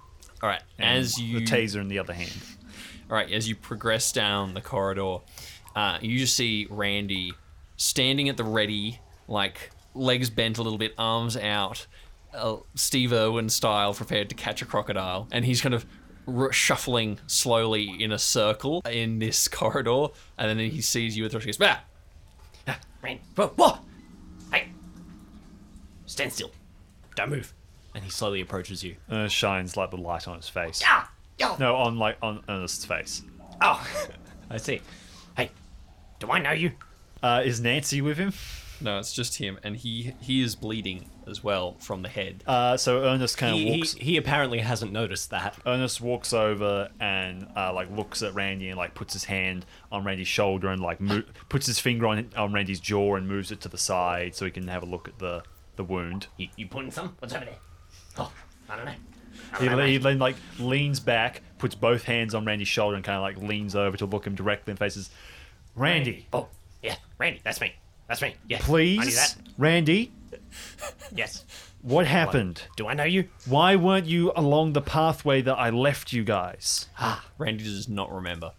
[0.43, 0.61] All right.
[0.77, 2.31] and As you The taser in the other hand.
[3.09, 5.17] All right, as you progress down the corridor,
[5.75, 7.33] uh, you just see Randy
[7.75, 11.87] standing at the ready, like legs bent a little bit, arms out,
[12.33, 15.85] uh, Steve Irwin style, prepared to catch a crocodile, and he's kind of
[16.27, 20.07] r- shuffling slowly in a circle in this corridor,
[20.37, 21.43] and then he sees you torch.
[21.43, 21.83] He goes, "Ah!"
[22.67, 23.21] Ah, Randy.
[23.35, 23.79] Whoa, whoa!
[24.51, 24.69] Hey!
[26.05, 26.51] Stand still.
[27.15, 27.53] Don't move.
[27.93, 28.95] And he slowly approaches you.
[29.11, 30.81] Ernest shines like the light on his face.
[30.85, 31.11] Ah!
[31.37, 31.55] Yo!
[31.57, 33.23] No, on like on Ernest's face.
[33.61, 33.85] Oh!
[34.49, 34.81] I see.
[35.37, 35.49] hey,
[36.19, 36.71] do I know you?
[37.23, 38.33] Uh, is Nancy with him?
[38.81, 42.43] No, it's just him, and he he is bleeding as well from the head.
[42.47, 43.93] Uh, so Ernest kind of He, he, walks.
[43.93, 45.57] he apparently hasn't noticed that.
[45.65, 50.03] Ernest walks over and uh, like looks at Randy and like puts his hand on
[50.03, 53.61] Randy's shoulder and like mo- puts his finger on on Randy's jaw and moves it
[53.61, 55.43] to the side so he can have a look at the
[55.75, 56.27] the wound.
[56.37, 57.15] You, you putting some?
[57.19, 57.55] What's over there?
[58.17, 58.31] Oh,
[58.69, 58.91] I don't know.
[59.53, 60.03] I He, don't know, he mate.
[60.03, 63.75] then like leans back, puts both hands on Randy's shoulder and kind of like leans
[63.75, 65.09] over to look him directly in the faces.
[65.75, 66.47] Randy, Oh,
[66.83, 67.73] yeah, Randy, that's me.
[68.11, 68.35] That's me.
[68.49, 68.57] Yeah.
[68.57, 69.35] I knew please, that.
[69.57, 70.11] Randy,
[71.15, 71.45] Yes.
[71.81, 72.61] what happened?
[72.75, 73.29] Do I know you?
[73.45, 76.87] Why weren't you along the pathway that I left you guys?
[76.99, 78.51] Ah, Randy does not remember.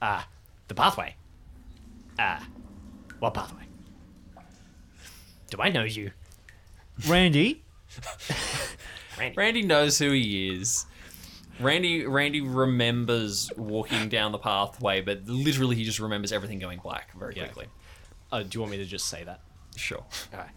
[0.00, 0.28] Ah,
[0.68, 1.16] the pathway.
[2.20, 2.46] Ah,
[3.18, 3.64] what pathway?
[5.50, 6.12] Do I know you,
[7.08, 7.64] Randy,
[9.18, 9.34] Randy?
[9.36, 10.86] Randy knows who he is.
[11.58, 17.12] Randy Randy remembers walking down the pathway, but literally he just remembers everything going black
[17.18, 17.46] very Yeah.
[17.46, 17.66] quickly.
[18.32, 19.40] Uh, do you want me to just say that?
[19.76, 20.04] Sure.
[20.32, 20.50] Alright.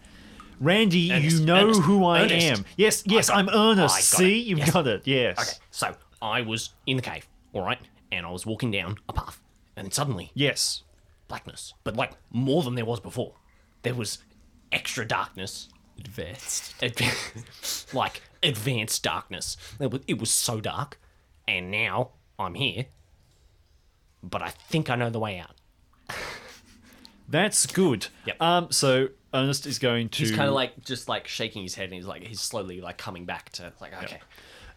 [0.60, 2.46] Randy, Ernest, you know Ernest, who I Ernest.
[2.46, 2.64] am.
[2.76, 3.48] Yes, yes, I'm.
[3.48, 3.96] Ernest.
[4.04, 4.46] See, it.
[4.46, 4.70] you've Yes.
[4.72, 5.02] got it.
[5.06, 5.38] Yes.
[5.38, 7.78] Okay, so I was in the cave, all right,
[8.12, 9.40] and I was walking down a path,
[9.76, 10.84] and then suddenly Yes.
[11.26, 13.34] blackness, but like more than there was before.
[13.82, 14.18] There was
[14.70, 15.68] extra darkness,
[15.98, 16.74] Advanced.
[16.82, 17.00] Ad-
[17.92, 19.56] like advanced darkness.
[19.80, 21.00] It was, it was so dark,
[21.48, 22.86] and now I'm here.
[24.22, 25.56] But I think I know the way out.
[27.28, 28.08] That's good.
[28.26, 28.42] Yep.
[28.42, 28.68] Um.
[28.70, 30.18] So Ernest is going to.
[30.18, 32.98] He's kind of like just like shaking his head, and he's like he's slowly like
[32.98, 34.20] coming back to like okay.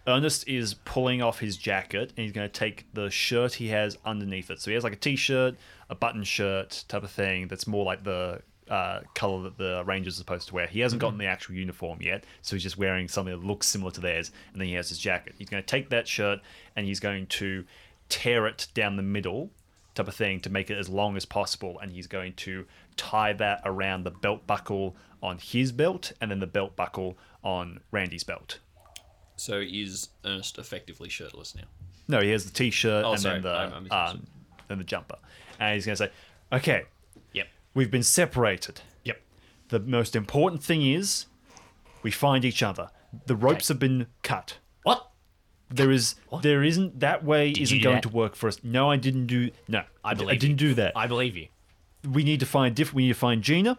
[0.07, 3.97] Ernest is pulling off his jacket, and he's going to take the shirt he has
[4.05, 4.61] underneath it.
[4.61, 5.55] So he has like a t-shirt,
[5.89, 7.49] a button shirt type of thing.
[7.49, 10.67] That's more like the uh, color that the Rangers are supposed to wear.
[10.67, 13.91] He hasn't gotten the actual uniform yet, so he's just wearing something that looks similar
[13.91, 14.31] to theirs.
[14.53, 15.35] And then he has his jacket.
[15.37, 16.39] He's going to take that shirt
[16.75, 17.65] and he's going to
[18.09, 19.51] tear it down the middle,
[19.97, 21.77] type of thing, to make it as long as possible.
[21.79, 26.39] And he's going to tie that around the belt buckle on his belt, and then
[26.39, 28.59] the belt buckle on Randy's belt.
[29.35, 31.63] So is Ernest effectively shirtless now?
[32.07, 33.33] No, he has the t-shirt Oh, and sorry.
[33.35, 34.21] then the I'm- I'm misunderstood.
[34.21, 34.27] um,
[34.67, 35.17] then the jumper,
[35.59, 36.11] and he's going to say,
[36.51, 36.85] "Okay,
[37.33, 37.47] Yep.
[37.73, 38.81] we've been separated.
[39.03, 39.21] Yep.
[39.69, 41.25] The most important thing is
[42.03, 42.89] we find each other.
[43.25, 44.57] The ropes have been cut.
[44.83, 45.09] What?
[45.69, 48.03] There is there isn't that way you isn't going that?
[48.03, 48.59] to work for us.
[48.63, 49.51] No, I didn't do.
[49.67, 50.93] No, I believe I didn't do that.
[50.95, 51.47] I believe you.
[52.09, 52.93] we need to find diff.
[52.93, 53.77] We need to find Gina.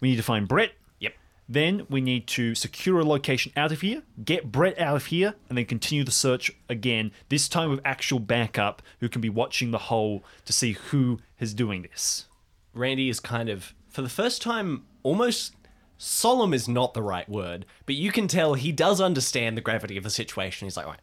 [0.00, 0.72] We need to find Brett.
[1.00, 1.14] Yep.
[1.48, 5.34] Then we need to secure a location out of here, get Brett out of here,
[5.48, 7.10] and then continue the search again.
[7.30, 11.54] This time with actual backup who can be watching the hole to see who is
[11.54, 12.26] doing this.
[12.74, 15.54] Randy is kind of, for the first time, almost
[15.96, 19.96] solemn is not the right word, but you can tell he does understand the gravity
[19.96, 20.66] of the situation.
[20.66, 20.98] He's like, right,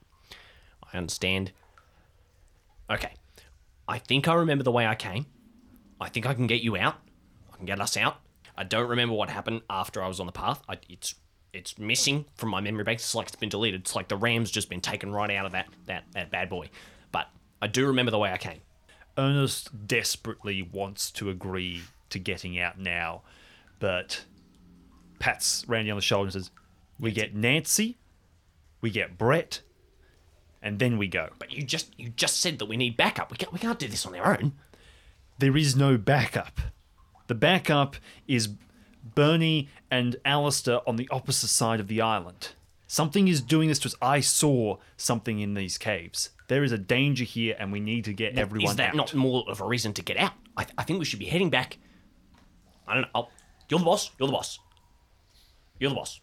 [0.94, 1.52] I understand.
[2.90, 3.14] Okay,
[3.88, 5.26] I think I remember the way I came.
[6.00, 6.96] I think I can get you out.
[7.54, 8.18] I can get us out.
[8.58, 10.62] I don't remember what happened after I was on the path.
[10.68, 11.16] I, it's
[11.54, 13.00] it's missing from my memory bank.
[13.00, 13.82] It's like it's been deleted.
[13.82, 16.70] It's like the ram's just been taken right out of that that that bad boy.
[17.12, 17.28] But
[17.62, 18.62] I do remember the way I came.
[19.18, 23.24] Ernest desperately wants to agree to getting out now,
[23.80, 24.26] but
[25.20, 26.52] pats Randy on the shoulder and says,
[27.00, 27.98] "We get Nancy,
[28.80, 29.62] we get Brett,
[30.62, 33.32] and then we go." But you just you just said that we need backup.
[33.32, 34.54] We can't we can't do this on our own.
[35.40, 36.60] There is no backup.
[37.28, 37.96] The backup
[38.28, 38.50] is
[39.16, 42.50] Berny and Allister on the opposite side of the island.
[42.88, 43.96] Something is doing this to us.
[44.02, 46.32] I saw something in these caves.
[46.50, 48.96] There is a danger here, and we need to get everyone Is that out.
[48.96, 50.34] not more of a reason to get out?
[50.58, 51.78] I, th- I think we should be heading back.
[52.86, 53.08] I don't know.
[53.16, 53.32] I'll,
[53.70, 54.12] you're the boss.
[54.20, 54.60] You're the boss.
[55.80, 56.20] You're the boss.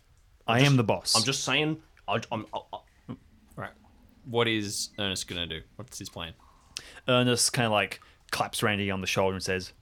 [0.47, 1.17] I am the boss.
[1.17, 1.81] I'm just saying.
[2.07, 2.45] I, I'm.
[2.53, 2.61] I.
[4.29, 5.63] What is Ernest gonna do?
[5.77, 6.35] What's his plan?
[7.09, 8.01] Ernest kind of like
[8.31, 9.73] claps Randy on the shoulder and says,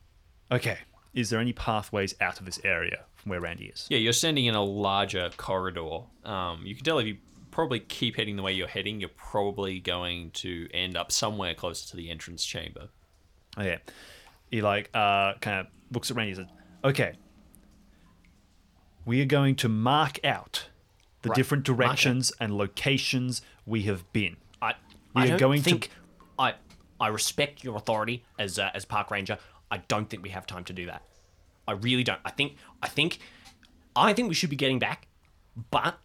[0.50, 0.78] "Okay,
[1.14, 4.46] is there any pathways out of this area from where Randy is?" Yeah, you're sending
[4.46, 6.00] in a larger corridor.
[6.24, 7.18] Um, you can tell if you
[7.50, 11.88] probably keep heading the way you're heading, you're probably going to end up somewhere closer
[11.88, 12.88] to the entrance chamber.
[13.58, 13.78] Okay.
[14.50, 17.14] He like uh kind of looks at Randy and says, "Okay,
[19.04, 20.68] we are going to mark out
[21.28, 24.36] the different directions and locations we have been.
[24.62, 24.74] I,
[25.14, 25.88] We I are going to-
[26.38, 26.54] I
[27.00, 29.38] I respect your authority as uh, as park ranger.
[29.70, 31.02] I don't think we have time to do that.
[31.68, 32.20] I really don't.
[32.24, 32.56] I think.
[32.82, 33.18] I think.
[33.94, 35.08] I think we should be getting back.
[35.70, 35.98] But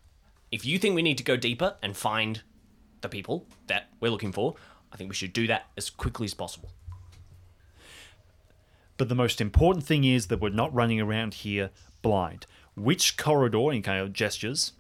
[0.51, 2.41] if you think we need to go deeper and find
[3.01, 4.55] the people that we're looking for,
[4.91, 6.71] I think we should do that as quickly as possible.
[8.97, 12.45] But the most important thing is that we're not running around here blind.
[12.75, 14.73] Which corridor, in kind of gestures,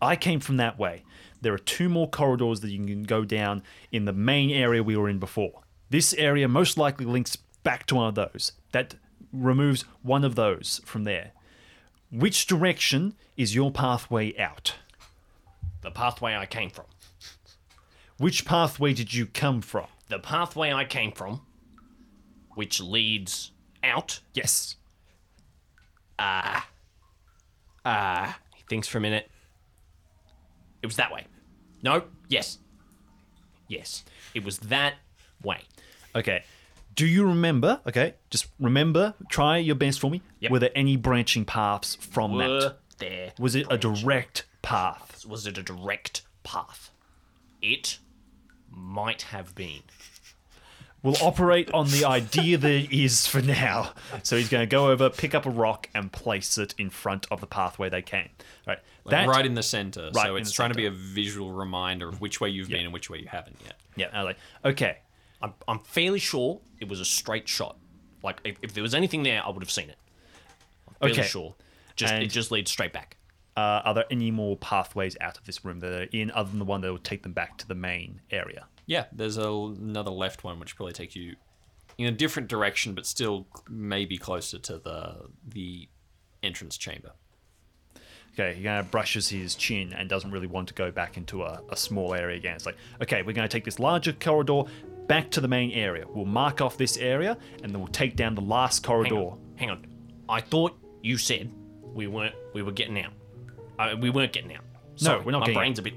[0.00, 1.04] I came from that way.
[1.40, 3.62] There are two more corridors that you can go down
[3.92, 5.60] in the main area we were in before.
[5.90, 8.52] This area most likely links back to one of those.
[8.72, 8.94] That
[9.32, 11.32] removes one of those from there.
[12.10, 14.76] Which direction is your pathway out?
[15.82, 16.86] The pathway I came from.
[18.18, 19.86] Which pathway did you come from?
[20.08, 21.42] The pathway I came from,
[22.54, 23.50] which leads
[23.82, 24.20] out.
[24.32, 24.76] Yes.
[26.18, 26.68] Ah,
[27.84, 28.38] ah.
[28.54, 29.28] he thinks for a minute.
[30.84, 31.24] It was that way.
[31.82, 32.58] No, yes.
[33.68, 34.04] Yes.
[34.34, 34.96] It was that
[35.42, 35.62] way.
[36.14, 36.44] Okay.
[36.94, 37.80] Do you remember?
[37.86, 40.20] Okay, just remember, try your best for me.
[40.40, 40.50] Yep.
[40.52, 42.76] Were there any branching paths from Were that?
[42.98, 43.32] there.
[43.38, 45.24] Was it a direct path?
[45.26, 46.90] Was it a direct path?
[47.62, 47.98] It
[48.70, 49.84] might have been.
[51.04, 53.92] We'll operate on the idea that it is for now.
[54.22, 57.26] So he's going to go over, pick up a rock, and place it in front
[57.30, 58.30] of the pathway they came.
[58.66, 58.78] Right.
[59.06, 60.10] That, right in the center.
[60.14, 62.78] Right so it's the trying to be a visual reminder of which way you've Yeah.
[62.78, 63.74] been and which way you haven't yet.
[63.96, 64.08] Yeah.
[64.14, 64.98] I was like, okay.
[65.42, 67.76] I'm, I'm fairly sure it was a straight shot.
[68.22, 69.98] Like, if, if there was anything there, I would have seen it.
[70.88, 71.28] I'm fairly Okay.
[71.28, 71.54] sure.
[71.96, 73.18] Just It just leads straight back.
[73.56, 76.58] Uh, are there any more pathways out of this room that are in other than
[76.58, 78.64] the one that will take them back to the main area?
[78.86, 81.36] Yeah, there's a, another left one which probably takes you
[81.98, 85.88] in a different direction, but still maybe closer to the the
[86.42, 87.12] entrance chamber.
[88.34, 91.42] Okay, he kind of brushes his chin and doesn't really want to go back into
[91.42, 92.56] a, a small area again.
[92.56, 94.64] It's like, okay, we're going to take this larger corridor
[95.06, 96.04] back to the main area.
[96.08, 99.14] We'll mark off this area and then we'll take down the last Hang corridor.
[99.14, 99.38] on.
[99.54, 99.86] Hang on.
[100.28, 103.12] I thought you said we weren't we were getting out.
[103.78, 104.64] Uh, we weren't getting out.
[104.96, 105.94] Sorry, we're not my getting brain's a bit.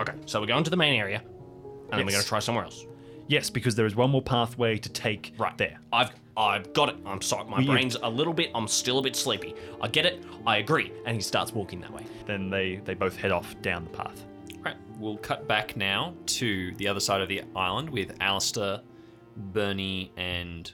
[0.00, 1.22] Okay, so we're going to the main area,
[1.90, 2.14] and then we're Yes.
[2.14, 2.86] going to try somewhere else.
[3.28, 5.78] Yes, because there is one more pathway to take Right there.
[5.92, 6.96] I've I've got it.
[7.04, 7.44] I'm sorry.
[7.44, 8.50] My Well, you- brain's a little bit.
[8.54, 9.54] I'm still a bit sleepy.
[9.82, 10.24] I get it.
[10.46, 10.90] I agree.
[11.04, 12.04] And he starts walking that way.
[12.26, 14.24] Then they, they both head off down the path.
[14.60, 18.80] Right, we'll cut back now to the other side of the island with Allister,
[19.36, 20.72] Berny, and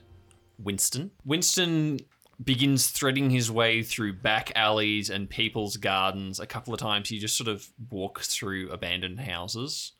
[0.58, 1.10] Winston.
[1.24, 1.98] Winston
[2.44, 6.38] begins threading his way through back alleys and people's gardens.
[6.38, 9.92] A couple of times he just sort of walks through abandoned houses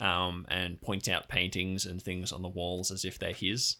[0.00, 3.76] um, and points out paintings and things on the walls as if they're his.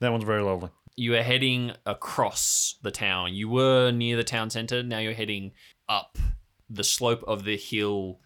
[0.00, 0.70] That one's very lovely.
[0.96, 3.34] You are heading across the town.
[3.34, 4.82] You were near the town center.
[4.82, 5.52] Now you're heading
[5.88, 6.18] up
[6.68, 8.20] the slope of the hill,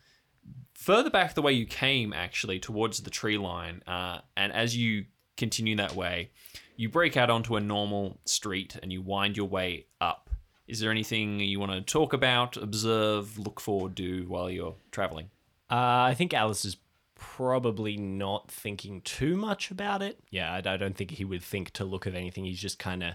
[0.74, 3.82] further back the way you came, actually, towards the tree line.
[3.86, 5.04] Uh, and as you
[5.36, 6.30] continue that way,
[6.76, 10.30] you break out onto a normal street and you wind your way up.
[10.66, 15.26] Is there anything you want to talk about, observe, look for, do while you're traveling?
[15.70, 16.76] Uh, I think Alice is
[17.14, 20.18] probably not thinking too much about it.
[20.30, 22.44] Yeah, I, I don't think he would think to look at anything.
[22.44, 23.14] He's just kind of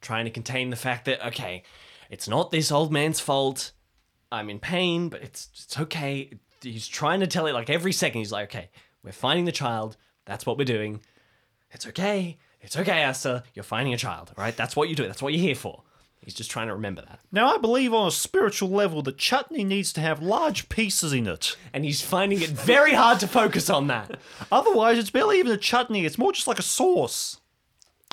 [0.00, 1.62] trying to contain the fact that okay,
[2.10, 3.72] it's not this old man's fault.
[4.30, 6.30] I'm in pain, but it's it's okay.
[6.62, 8.20] He's trying to tell it like every second.
[8.20, 8.70] He's like, okay,
[9.02, 9.96] we're finding the child.
[10.24, 11.00] That's what we're doing.
[11.72, 12.38] It's okay.
[12.60, 13.44] It's okay, Asta.
[13.52, 14.56] You're finding a child, right?
[14.56, 15.06] That's what you do.
[15.06, 15.82] That's what you're here for.
[16.24, 17.20] He's just trying to remember that.
[17.30, 21.26] Now, I believe on a spiritual level that chutney needs to have large pieces in
[21.26, 21.54] it.
[21.72, 24.18] And he's finding it very hard to focus on that.
[24.50, 26.06] Otherwise, it's barely even a chutney.
[26.06, 27.40] It's more just like a sauce.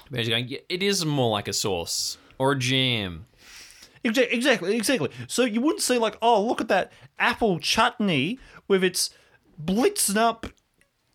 [0.10, 3.28] Ben's going, "Yeah, it is more like a sauce or a jam.
[4.04, 5.10] Exa- Exactly, exactly.
[5.28, 9.10] So you wouldn't say like, oh, look at that apple chutney with its
[9.64, 10.48] blitzing up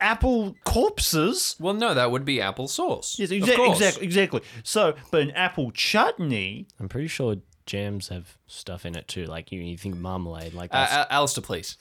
[0.01, 1.57] apple corpses.
[1.59, 3.19] Well, no, that would be apple sauce.
[3.19, 3.79] Yes, Of exa- course.
[3.79, 4.41] exactly, exactly.
[4.63, 6.67] So, but an apple chutney.
[6.81, 7.37] I'm pretty sure
[7.67, 9.25] jams have stuff in it too.
[9.27, 10.93] Like you, you think marmalade, like Uh, that's.
[10.93, 11.77] uh, Allister, please.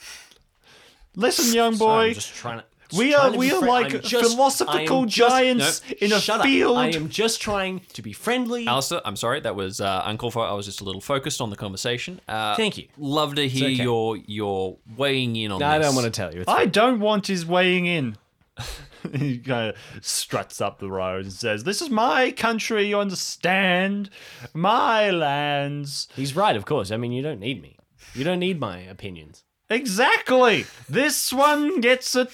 [1.16, 2.08] Listen, young Sorry, boy.
[2.10, 2.66] I'm just trying to.
[2.96, 6.78] We are- we are friend- like just- philosophical I just- giants in a shut field.
[6.78, 6.84] Up.
[6.84, 8.68] I am just trying to be friendly.
[8.68, 10.46] Allister, I'm sorry, that was uh, uncalled for.
[10.46, 12.22] I was just a little focused on the conversation.
[12.28, 12.88] Uh, Thank you.
[12.98, 13.84] Love to hear okay.
[13.84, 15.88] your your weighing in on No, I this.
[15.88, 16.42] don't want to tell you.
[16.42, 18.18] It's I don't want his weighing in.
[19.14, 19.76] he kind of
[20.06, 22.88] struts up the road and says, "This is my country.
[22.88, 24.10] You understand?
[24.54, 26.92] My lands." He's right, of course.
[26.92, 27.78] I mean, you don't need me.
[28.14, 29.44] You don't need my opinions.
[29.70, 30.66] Exactly.
[30.88, 32.30] This one gets it.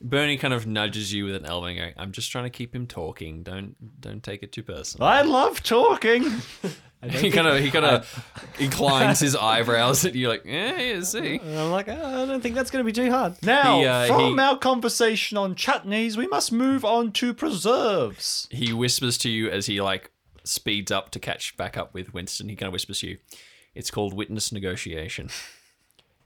[0.00, 2.74] Berny kind of nudges you with an elbow, and going, "I'm just trying to keep
[2.74, 3.42] him talking.
[3.42, 6.24] Don't don't take it too personal." I love talking.
[7.08, 8.24] he kind of he kind of
[8.58, 12.40] inclines his eyebrows at you, like, "Yeah, yeah, see." And I'm like, oh, I don't
[12.40, 13.34] think that's going to be too hard.
[13.42, 18.48] Now, He, uh, from he- our conversation on chutneys, we must move on to preserves.
[18.50, 20.10] He whispers to you as he like
[20.42, 22.48] speeds up to catch back up with Winston.
[22.48, 23.18] He kind of whispers to you,
[23.74, 25.30] "It's called witness negotiation."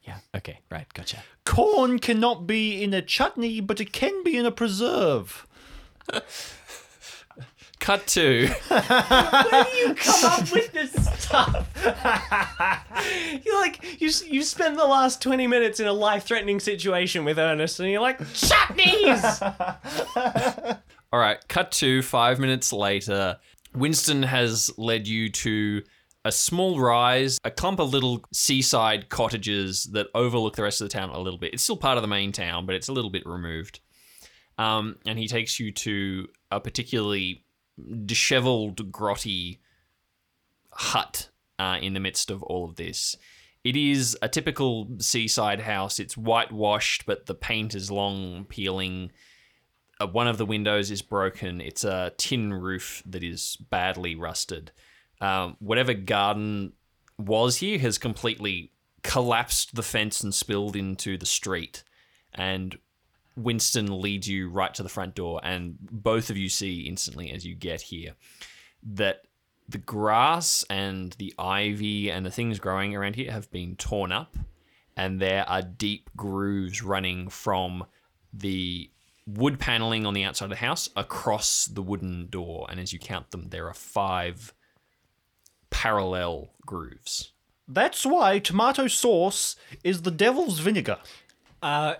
[0.06, 0.18] Yeah.
[0.34, 0.60] Okay.
[0.70, 0.86] Right.
[0.92, 1.22] Gotcha.
[1.46, 5.46] Corn cannot be in a chutney, but it can be in a preserve.
[7.80, 11.68] Cut to Where do you come up with this stuff?
[13.44, 14.10] you're like you.
[14.26, 18.20] You spend the last twenty minutes in a life-threatening situation with Ernest, and you're like
[18.20, 19.40] chutneys.
[21.12, 23.38] All right, cut to five minutes later.
[23.74, 25.82] Winston has led you to
[26.24, 30.92] a small rise, a clump of little seaside cottages that overlook the rest of the
[30.92, 31.52] town a little bit.
[31.52, 33.80] It's still part of the main town, but it's a little bit removed.
[34.56, 37.44] Um, and he takes you to a particularly
[38.06, 39.58] disheveled, grotty
[40.72, 43.16] hut uh, in the midst of all of this.
[43.62, 45.98] It is a typical seaside house.
[45.98, 49.10] It's whitewashed, but the paint is long peeling
[50.00, 51.60] uh, one of the windows is broken.
[51.60, 54.72] It's a tin roof that is badly rusted.
[55.20, 56.72] Um, whatever garden
[57.18, 61.84] was here has completely collapsed the fence and spilled into the street.
[62.34, 62.78] And
[63.36, 67.44] Winston leads you right to the front door, and both of you see instantly as
[67.44, 68.14] you get here
[68.82, 69.22] that
[69.68, 74.36] the grass and the ivy and the things growing around here have been torn up,
[74.96, 77.84] and there are deep grooves running from
[78.32, 78.90] the
[79.26, 82.66] wood paneling on the outside of the house across the wooden door.
[82.70, 84.52] And as you count them, there are five
[85.84, 87.32] parallel grooves.
[87.68, 90.96] That's why tomato sauce is the devil's vinegar.
[91.62, 91.96] Uh,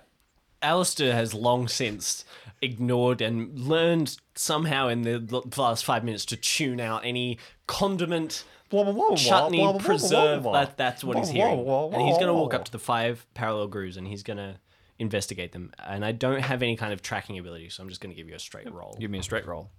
[0.63, 2.25] Allister has long since
[2.63, 8.85] ignored and learned somehow in the last five minutes to tune out any condiment, Blah,
[8.85, 10.43] blah, blah, blah, chutney, blah, blah, blah, preserve.
[10.43, 10.65] blah, blah.
[10.65, 11.65] That, that's what he's Blah, blah, hearing.
[11.65, 14.39] blah, And he's going to walk up to the five parallel grooves and he's going
[14.39, 14.57] to
[14.99, 15.73] investigate them.
[15.79, 18.29] And I don't have any kind of tracking ability, so I'm just going to give
[18.31, 18.97] you a straight roll.
[18.99, 19.71] Give me a straight roll.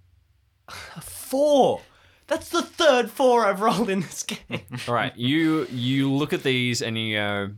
[1.00, 1.80] Four!
[2.26, 4.60] That's the third four I've rolled in this game.
[4.88, 7.50] All right, you you look at these and you go,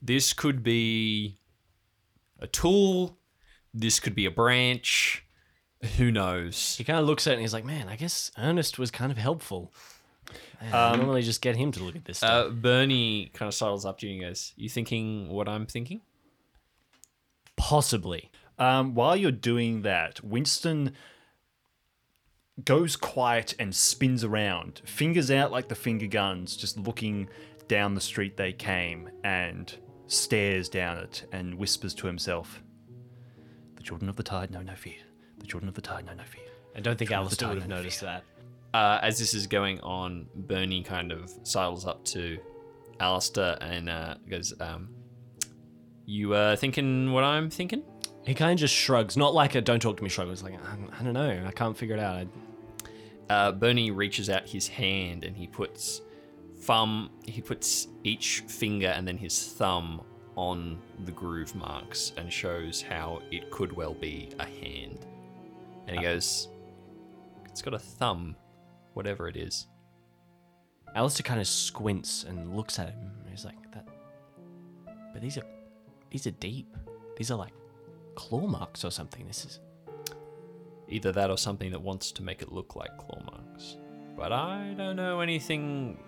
[0.00, 1.38] this could be
[2.38, 3.18] a tool.
[3.74, 5.24] This could be a branch.
[5.96, 6.76] Who knows?
[6.76, 9.10] he kind of looks at it and he's like, man, I guess Ernest was kind
[9.10, 9.72] of helpful.
[10.60, 12.46] Man, I normally just get him to look at this stuff.
[12.46, 16.02] Uh, Berny kind of sidles up to you and goes, "You thinking what I'm thinking?"
[17.56, 18.30] Possibly.
[18.58, 20.94] Um, while you're doing that, Winston
[22.64, 27.28] goes quiet and spins around, fingers out like the finger guns, just looking
[27.68, 29.74] down the street they came, and
[30.06, 32.62] stares down it and whispers to himself,
[33.76, 35.00] The children of the tide know no fear.
[35.38, 36.42] The children of the tide know no fear.
[36.76, 38.24] I don't think Allister would have noticed that.
[38.74, 42.38] uh, as this is going on, Berny kind of sidles up to
[43.00, 44.88] Allister and uh, goes, um,
[46.06, 47.82] "You uh, thinking what I'm thinking?"
[48.24, 50.28] He kind of just shrugs, not like a "don't talk to me" shrug.
[50.28, 52.16] It's like I, I don't know, I can't figure it out.
[52.16, 52.26] I,
[53.32, 56.02] Uh, Berny reaches out his hand and he puts
[56.58, 57.10] thumb.
[57.26, 60.02] He puts each finger and then his thumb
[60.36, 65.06] on the groove marks and shows how it could well be a hand.
[65.86, 66.48] And he goes,
[67.46, 68.36] "It's got a thumb
[68.94, 69.66] whatever it is.
[70.94, 73.10] Allister kind of squints and looks at him.
[73.30, 73.88] He's like, "That,
[75.12, 75.46] but these are,
[76.10, 76.76] these are deep.
[77.16, 77.54] These are like
[78.14, 79.26] claw marks or something.
[79.26, 79.60] This is
[80.92, 83.78] Either that or something that wants to make it look like claw marks.
[84.14, 85.98] But I don't know anything,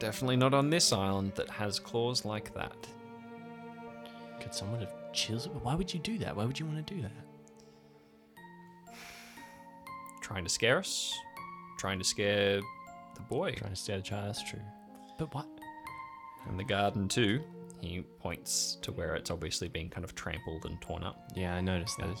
[0.00, 2.88] definitely not on this island, that has claws like that.
[4.40, 5.48] Could someone have chills?
[5.48, 6.34] Why would you do that?
[6.34, 7.12] Why would you want to do that?
[10.20, 11.14] Trying to scare us?
[11.78, 12.60] Trying to scare
[13.14, 13.52] the boy.
[13.52, 14.26] Trying to scare the child.
[14.26, 14.62] That's true.
[15.18, 15.46] But what?
[16.48, 17.42] And the garden, too.
[17.82, 21.30] He points to where it's obviously been kind of trampled and torn up.
[21.34, 22.16] Yeah, I noticed that.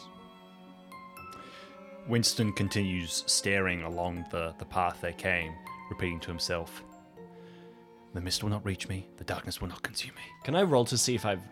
[2.08, 5.52] Winston continues staring along the, the path they came,
[5.88, 6.82] repeating to himself
[8.12, 10.22] The mist will not reach me, the darkness will not consume me.
[10.42, 11.42] Can I roll to see if I've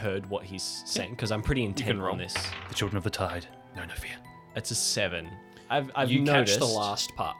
[0.00, 1.10] heard what he's saying?
[1.10, 2.12] Because I'm pretty intent roll.
[2.12, 2.34] on this.
[2.68, 3.46] The children of the tide,
[3.76, 4.16] no, no fear.
[4.56, 5.28] It's a seven.
[5.70, 6.58] I've I've you noticed.
[6.58, 7.36] catch the last part.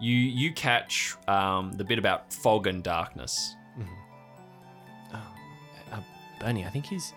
[0.00, 3.56] You you catch um, the bit about fog and darkness.
[6.42, 7.12] Berny, I think he's.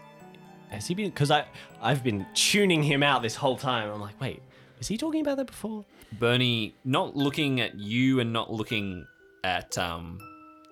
[0.70, 1.10] Has he been?
[1.10, 1.46] Because I
[1.82, 3.90] I've been tuning him out this whole time.
[3.90, 4.42] I'm like, wait,
[4.78, 5.84] was he talking about that before?
[6.20, 9.06] Berny, not looking at you and not looking
[9.44, 10.20] at um,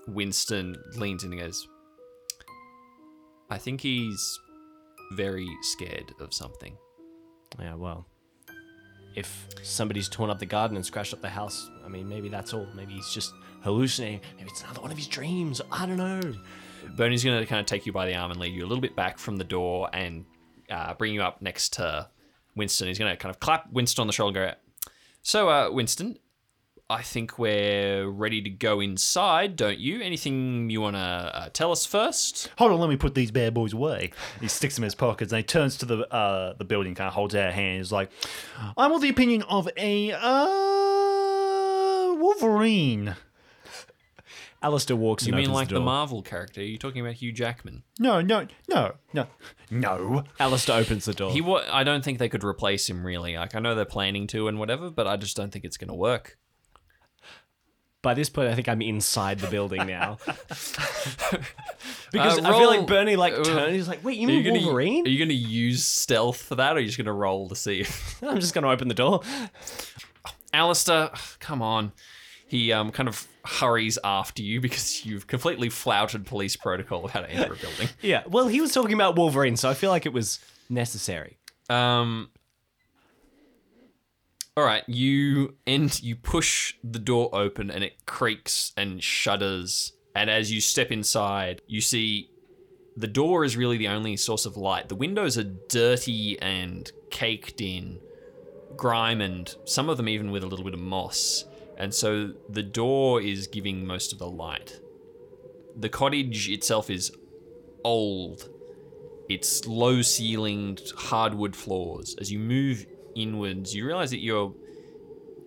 [0.08, 1.68] Winston, leans in and goes,
[3.50, 4.40] I think he's
[5.14, 6.78] very scared of something.
[7.60, 8.06] Yeah, well,
[9.16, 12.54] if somebody's torn up the garden and scratched up the house, I mean, maybe that's
[12.54, 12.68] all.
[12.76, 14.22] Maybe he's just hallucinating.
[14.38, 15.62] Maybe it's another one of his dreams.
[15.72, 16.22] I don't know.
[16.96, 18.82] Berny's going to kind of take you by the arm and lead you a little
[18.82, 20.26] bit back from the door and
[20.70, 22.10] uh, bring you up next to
[22.56, 22.88] Winston.
[22.88, 26.18] He's going to kind of clap Winston on the shoulder and go, So, uh, Winston,
[26.90, 30.02] I think we're ready to go inside, don't you?
[30.02, 32.50] Anything you want to uh, tell us first?
[32.58, 34.12] Hold on, let me put these bad boys away.
[34.42, 37.08] He sticks them in his pockets and he turns to the uh, the building, kind
[37.08, 37.78] of holds out a hand.
[37.78, 38.12] He's like,
[38.78, 43.16] I'm of the opinion of a uh, Wolverine.
[44.64, 45.82] Allister walks You and mean like the the.
[45.82, 46.62] Marvel character?
[46.62, 47.84] Are you talking about Hugh Jackman?
[48.00, 49.28] No, no, no, no,
[49.70, 50.24] no.
[50.40, 51.32] Allister opens the door.
[51.32, 53.36] He wa- I don't think they could replace him really.
[53.36, 55.90] Like I know they're planning to and whatever, but I just don't think it's going
[55.90, 56.38] to work.
[58.02, 60.18] By this point, I think I'm inside the building now.
[62.12, 63.76] because Uh, I feel like Berny like uh, turned.
[63.76, 66.42] He's like, "Wait, you Are you mean gonna, Wolverine?" Are you going to use stealth
[66.42, 67.86] for that, or are you just going to roll to see?
[68.22, 69.22] I'm just gonna open the door.
[70.54, 71.94] Allister, come on.
[72.54, 77.22] He um, kind of hurries after you because you've completely flouted police protocol of how
[77.22, 77.90] to enter a building.
[78.04, 78.22] Yeah.
[78.28, 80.38] Well, he was talking about Wolverine, so I feel like it was
[80.70, 81.40] necessary.
[81.68, 82.30] Um.
[84.56, 89.94] All right, you and you push the door open and it creaks and shudders.
[90.16, 92.30] And as you step inside, you see
[92.96, 94.90] the door is really the only source of light.
[94.90, 98.00] The windows are dirty and caked in
[98.78, 101.46] grime and some of them even with a little bit of moss.
[101.78, 104.80] And so the door is giving most of the light.
[105.76, 107.12] The cottage itself is
[107.84, 108.50] old
[109.30, 112.16] it's low ceilinged hardwood floors.
[112.20, 114.54] As you move inwards, you realize that you're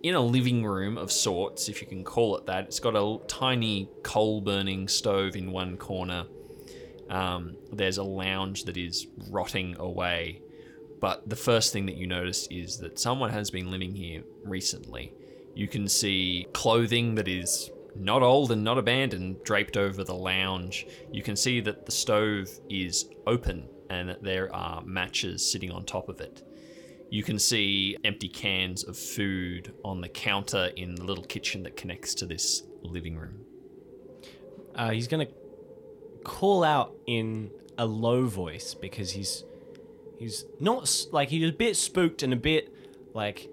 [0.03, 2.65] in a living room of sorts, if you can call it that.
[2.65, 6.25] It's got a tiny coal burning stove in one corner.
[7.09, 10.41] Um, there's a lounge that is rotting away.
[10.99, 15.13] But the first thing that you notice is that someone has been living here recently.
[15.57, 20.85] You can see clothing that is not old and not abandoned draped over the lounge.
[21.11, 25.83] You can see that the stove is open and that there are matches sitting on
[25.83, 26.43] top of it.
[27.09, 31.75] You can see empty cans of food on the counter in the little kitchen that
[31.75, 33.39] connects to this living room.
[34.75, 35.25] Uh, he's gonna
[36.23, 37.49] call out in
[37.79, 39.43] a low voice because he's
[40.19, 42.71] he's not like he's a bit spooked and a bit
[43.15, 43.49] like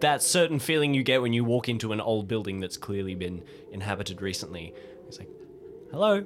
[0.00, 3.42] that certain feeling you get when you walk into an old building that's clearly been
[3.72, 4.74] inhabited recently.
[5.06, 5.28] He's like,
[5.90, 6.24] "Hello,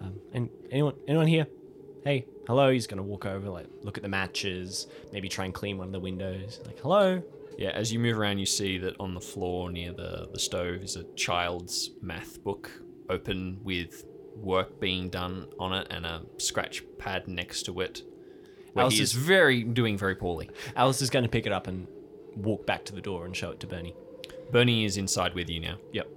[0.00, 1.46] um, and anyone anyone here?
[2.04, 5.78] Hey, hello." He's gonna walk over, like look at the matches, maybe try and clean
[5.78, 6.60] one of the windows.
[6.66, 7.22] Like, "Hello."
[7.56, 10.82] Yeah, as you move around, you see that on the floor near the, the stove
[10.82, 12.68] is a child's math book
[13.08, 14.04] open with
[14.34, 18.02] work being done on it and a scratch pad next to it.
[18.76, 20.50] Alice is is- very doing very poorly.
[20.74, 21.86] Alice is gonna pick it up and
[22.36, 23.94] walk back to the door and show it to Berny.
[24.50, 25.76] Berny is inside with you now.
[25.92, 26.08] Yep.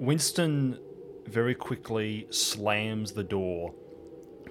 [0.00, 0.78] Winston
[1.26, 3.74] very quickly slams the door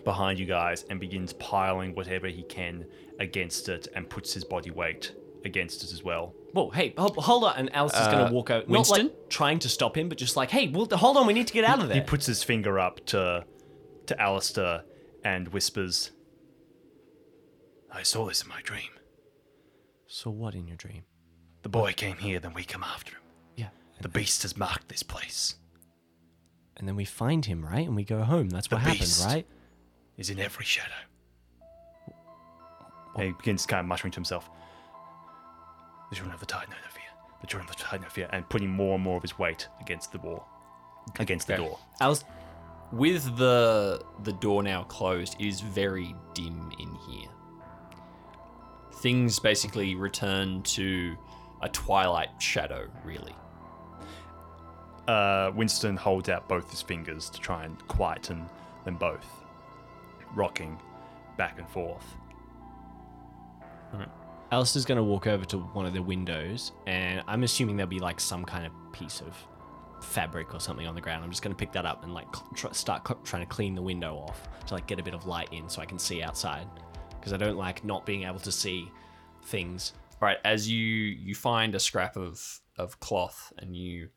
[0.04, 2.86] behind you guys and begins piling whatever he can
[3.20, 5.14] against it and puts his body weight
[5.46, 6.34] against it as well.
[6.54, 7.56] Whoa, hey, hold, hold on.
[7.58, 8.68] And Alice is Uh, going to walk out.
[8.70, 9.08] Not Winston?
[9.08, 11.54] like trying to stop him, but just like, hey, well, hold on, we need to
[11.54, 11.96] get out of there.
[11.96, 13.46] He puts his finger up to
[14.06, 14.84] to Allister
[15.24, 16.12] and whispers,
[17.90, 18.90] I saw this in my dream.
[20.14, 21.02] So what in your dream?
[21.64, 23.22] The boy came here, then we come after him.
[23.56, 23.70] Yeah.
[24.00, 25.56] The beast has marked this place.
[26.78, 27.88] And then we find him, right?
[27.88, 28.50] And we go home.
[28.50, 29.26] That's what happened, beast.
[29.26, 29.48] right?
[30.18, 30.92] Is in every shadow.
[33.16, 34.50] And he begins kind of muttering to himself.
[36.12, 37.04] The children of the tide know no fear.
[37.42, 38.30] The children of the tide know fear.
[38.32, 40.46] And putting more and more of his weight against the wall.
[41.18, 41.64] Against the Okay.
[41.64, 41.80] door.
[42.02, 42.24] Alice,
[42.92, 47.30] With the the door now closed, it is very dim in here.
[49.04, 51.18] Things basically return to
[51.62, 53.36] a twilight shadow, really.
[55.10, 58.46] Uh, Winston holds out both his fingers to try and quieten
[58.86, 59.28] them both,
[60.34, 60.80] rocking
[61.36, 62.16] back and forth.
[64.54, 68.00] Allister's going to walk over to one of the windows, and I'm assuming there'll be
[68.00, 69.36] like some kind of piece of
[70.02, 71.26] fabric or something on the ground.
[71.26, 73.50] I'm just going to pick that up and like cl- try, start cl- trying to
[73.50, 76.00] clean the window off to like get a bit of light in so I can
[76.00, 76.70] see outside.
[77.24, 78.92] Because I don't like not being able to see
[79.46, 79.94] things.
[80.22, 84.10] All right, as you you find a scrap of of cloth and you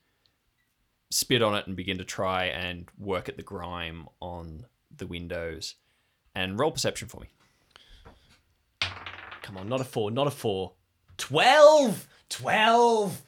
[1.09, 5.76] spit on it and begin to try and work at the grime on the windows,
[6.34, 7.28] and roll perception for me.
[9.42, 10.72] Come on, not a four, not a four.
[11.18, 12.09] 12!
[12.28, 13.22] 12!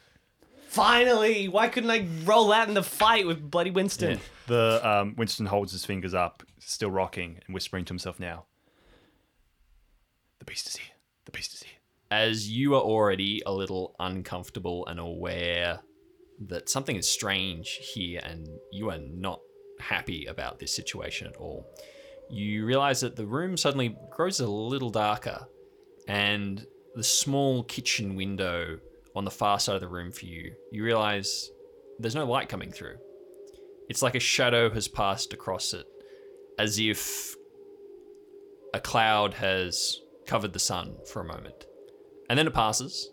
[0.66, 1.46] Finally!
[1.46, 4.18] Why couldn't I roll that in the fight with Bloody Winston?
[4.48, 8.46] The um, Winston holds his fingers up, still rocking and whispering to himself now.
[10.48, 10.94] Beast is here.
[11.26, 11.78] The beast is here.
[12.10, 15.80] as you are already a little uncomfortable and aware
[16.46, 19.40] that something is strange here and you are not
[19.78, 21.66] happy about this situation at all,
[22.30, 25.46] you realize that the room suddenly grows a little darker
[26.06, 28.78] and the small kitchen window
[29.14, 31.50] on the far side of the room for you, you realize
[31.98, 32.96] there's no light coming through.
[33.90, 35.86] It's like a shadow has passed across it,
[36.58, 37.34] as if
[38.72, 41.66] a cloud has covered the sun for a moment.
[42.30, 43.10] And then it passes,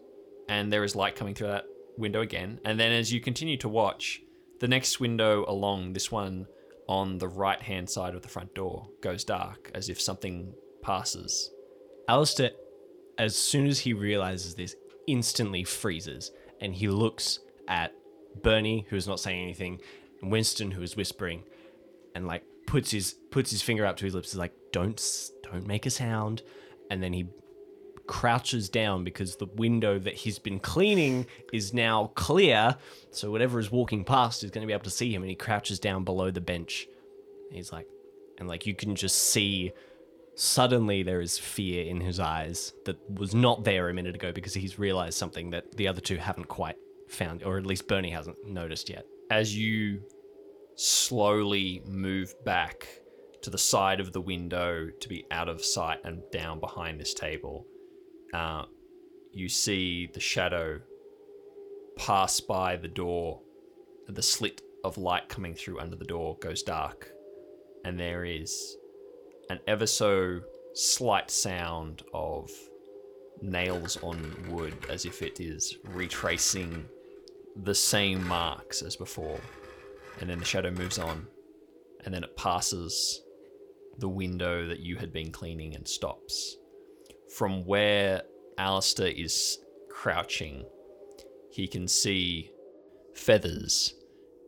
[0.48, 1.66] and there is light coming through that
[1.98, 2.60] window again.
[2.64, 4.22] And then as you continue to watch,
[4.60, 6.46] the next window along, this one
[6.88, 10.54] on the right hand side of the front door, goes dark as if something
[10.84, 11.50] passes.
[12.08, 12.52] Allister,
[13.18, 14.76] as soon as he realizes this,
[15.08, 17.94] instantly freezes and he looks at
[18.42, 19.80] Berny, who is not saying anything,
[20.22, 21.44] and Winston, who is whispering,
[22.14, 25.02] and like puts his puts his finger up to his lips, is like, "Don't
[25.44, 26.44] don't make a sound,"
[26.90, 27.26] and then he
[28.08, 32.76] crouches down because the window that he's been cleaning is now clear,
[33.12, 35.36] so whatever is walking past is going to be able to see him, and he
[35.36, 36.88] crouches down below the bench.
[37.52, 37.88] He's like,
[38.38, 39.74] and like you can just see
[40.38, 44.54] Suddenly, there is fear in his eyes that was not there a minute ago because
[44.54, 46.76] he's realized something that the other two haven't quite
[47.08, 49.06] found, or at least Berny hasn't noticed yet.
[49.32, 50.02] as you
[50.76, 52.88] slowly move back
[53.46, 57.14] to the side of the window to be out of sight and down behind this
[57.14, 57.64] table,
[58.34, 58.64] uh,
[59.32, 60.80] you see the shadow
[61.96, 63.40] pass by the door.
[64.08, 67.12] The slit of light coming through under the door goes dark,
[67.84, 68.78] and there is
[69.52, 70.42] an ever so
[70.74, 72.50] slight sound of
[73.44, 76.84] nails on wood as if it is retracing
[77.64, 79.40] the same marks as before.
[80.20, 81.28] And then the shadow moves on.
[82.04, 83.22] And then it passes
[83.98, 86.58] the window that you had been cleaning and stops.
[87.36, 88.24] From where
[88.58, 90.66] Allister is crouching,
[91.52, 92.52] he can see
[93.14, 93.94] feathers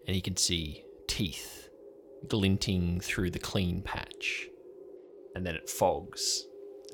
[0.06, 1.70] and he can see teeth
[2.28, 4.48] glinting through the clean patch.
[5.36, 6.46] And then it fogs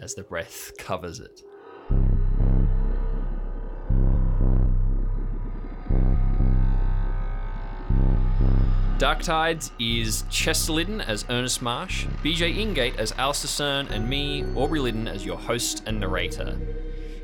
[0.02, 1.42] as the breath covers it.
[9.04, 14.46] Dark Tides is Chester Liddon as Ernest Marsh, BJ Ingate as Allister Stern, and me,
[14.56, 16.58] Aubrey Liddon, as your host and narrator.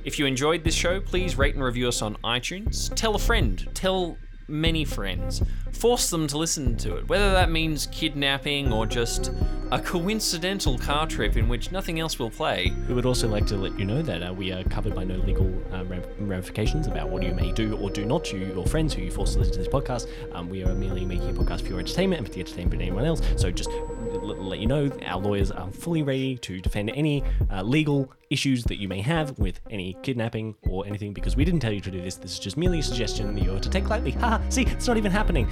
[0.03, 2.93] If you enjoyed this show, please rate and review us on iTunes.
[2.95, 4.17] Tell a friend, tell
[4.49, 5.41] many friends.
[5.71, 9.31] Force them to listen to it, whether that means kidnapping or just
[9.71, 12.73] a coincidental car trip in which nothing else will play.
[12.87, 15.15] We would also like to let you know that uh, we are covered by no
[15.17, 15.83] legal uh,
[16.19, 19.33] ramifications about what you may do or do not to your friends who you force
[19.33, 20.07] to listen to this podcast.
[20.33, 22.81] Um, we are merely making a podcast for your entertainment and for the entertainment of
[22.81, 23.21] anyone else.
[23.37, 23.69] So just
[24.11, 28.79] let you know, our lawyers are fully ready to defend any uh, legal issues that
[28.79, 32.01] you may have with any kidnapping or anything because we didn't tell you to do
[32.01, 32.15] this.
[32.15, 34.11] This is just merely a suggestion that you're to take lightly.
[34.11, 35.47] Haha, see, it's not even happening.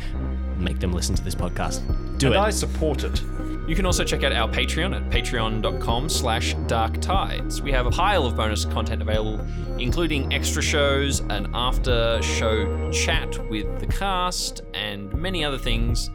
[0.57, 1.85] Make them listen to this podcast.
[2.17, 2.39] Do and it.
[2.39, 3.21] I support it.
[3.67, 7.61] You can also check out our Patreon at patreon.com slash dark tides.
[7.61, 9.45] We have a pile of bonus content available,
[9.77, 16.09] including extra shows, an after show chat with the cast, and many other things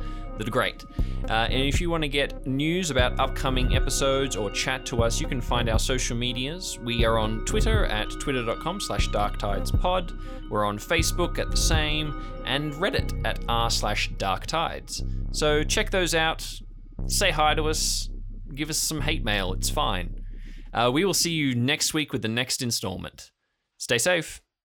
[0.48, 0.84] are great.
[1.28, 5.20] Uh, and if you want to get news about upcoming episodes or chat to us,
[5.20, 6.78] you can find our social medias.
[6.80, 10.50] We are on Twitter at twitter.com slash darktidespod.
[10.50, 15.02] We're on Facebook at the same, and Reddit at r slash darktides.
[15.34, 16.46] So check those out.
[17.06, 18.10] Say hi to us.
[18.54, 19.54] Give us some hate mail.
[19.54, 20.22] It's fine.
[20.74, 23.30] Uh, we will see you next week with the next installment.
[23.78, 24.41] Stay safe.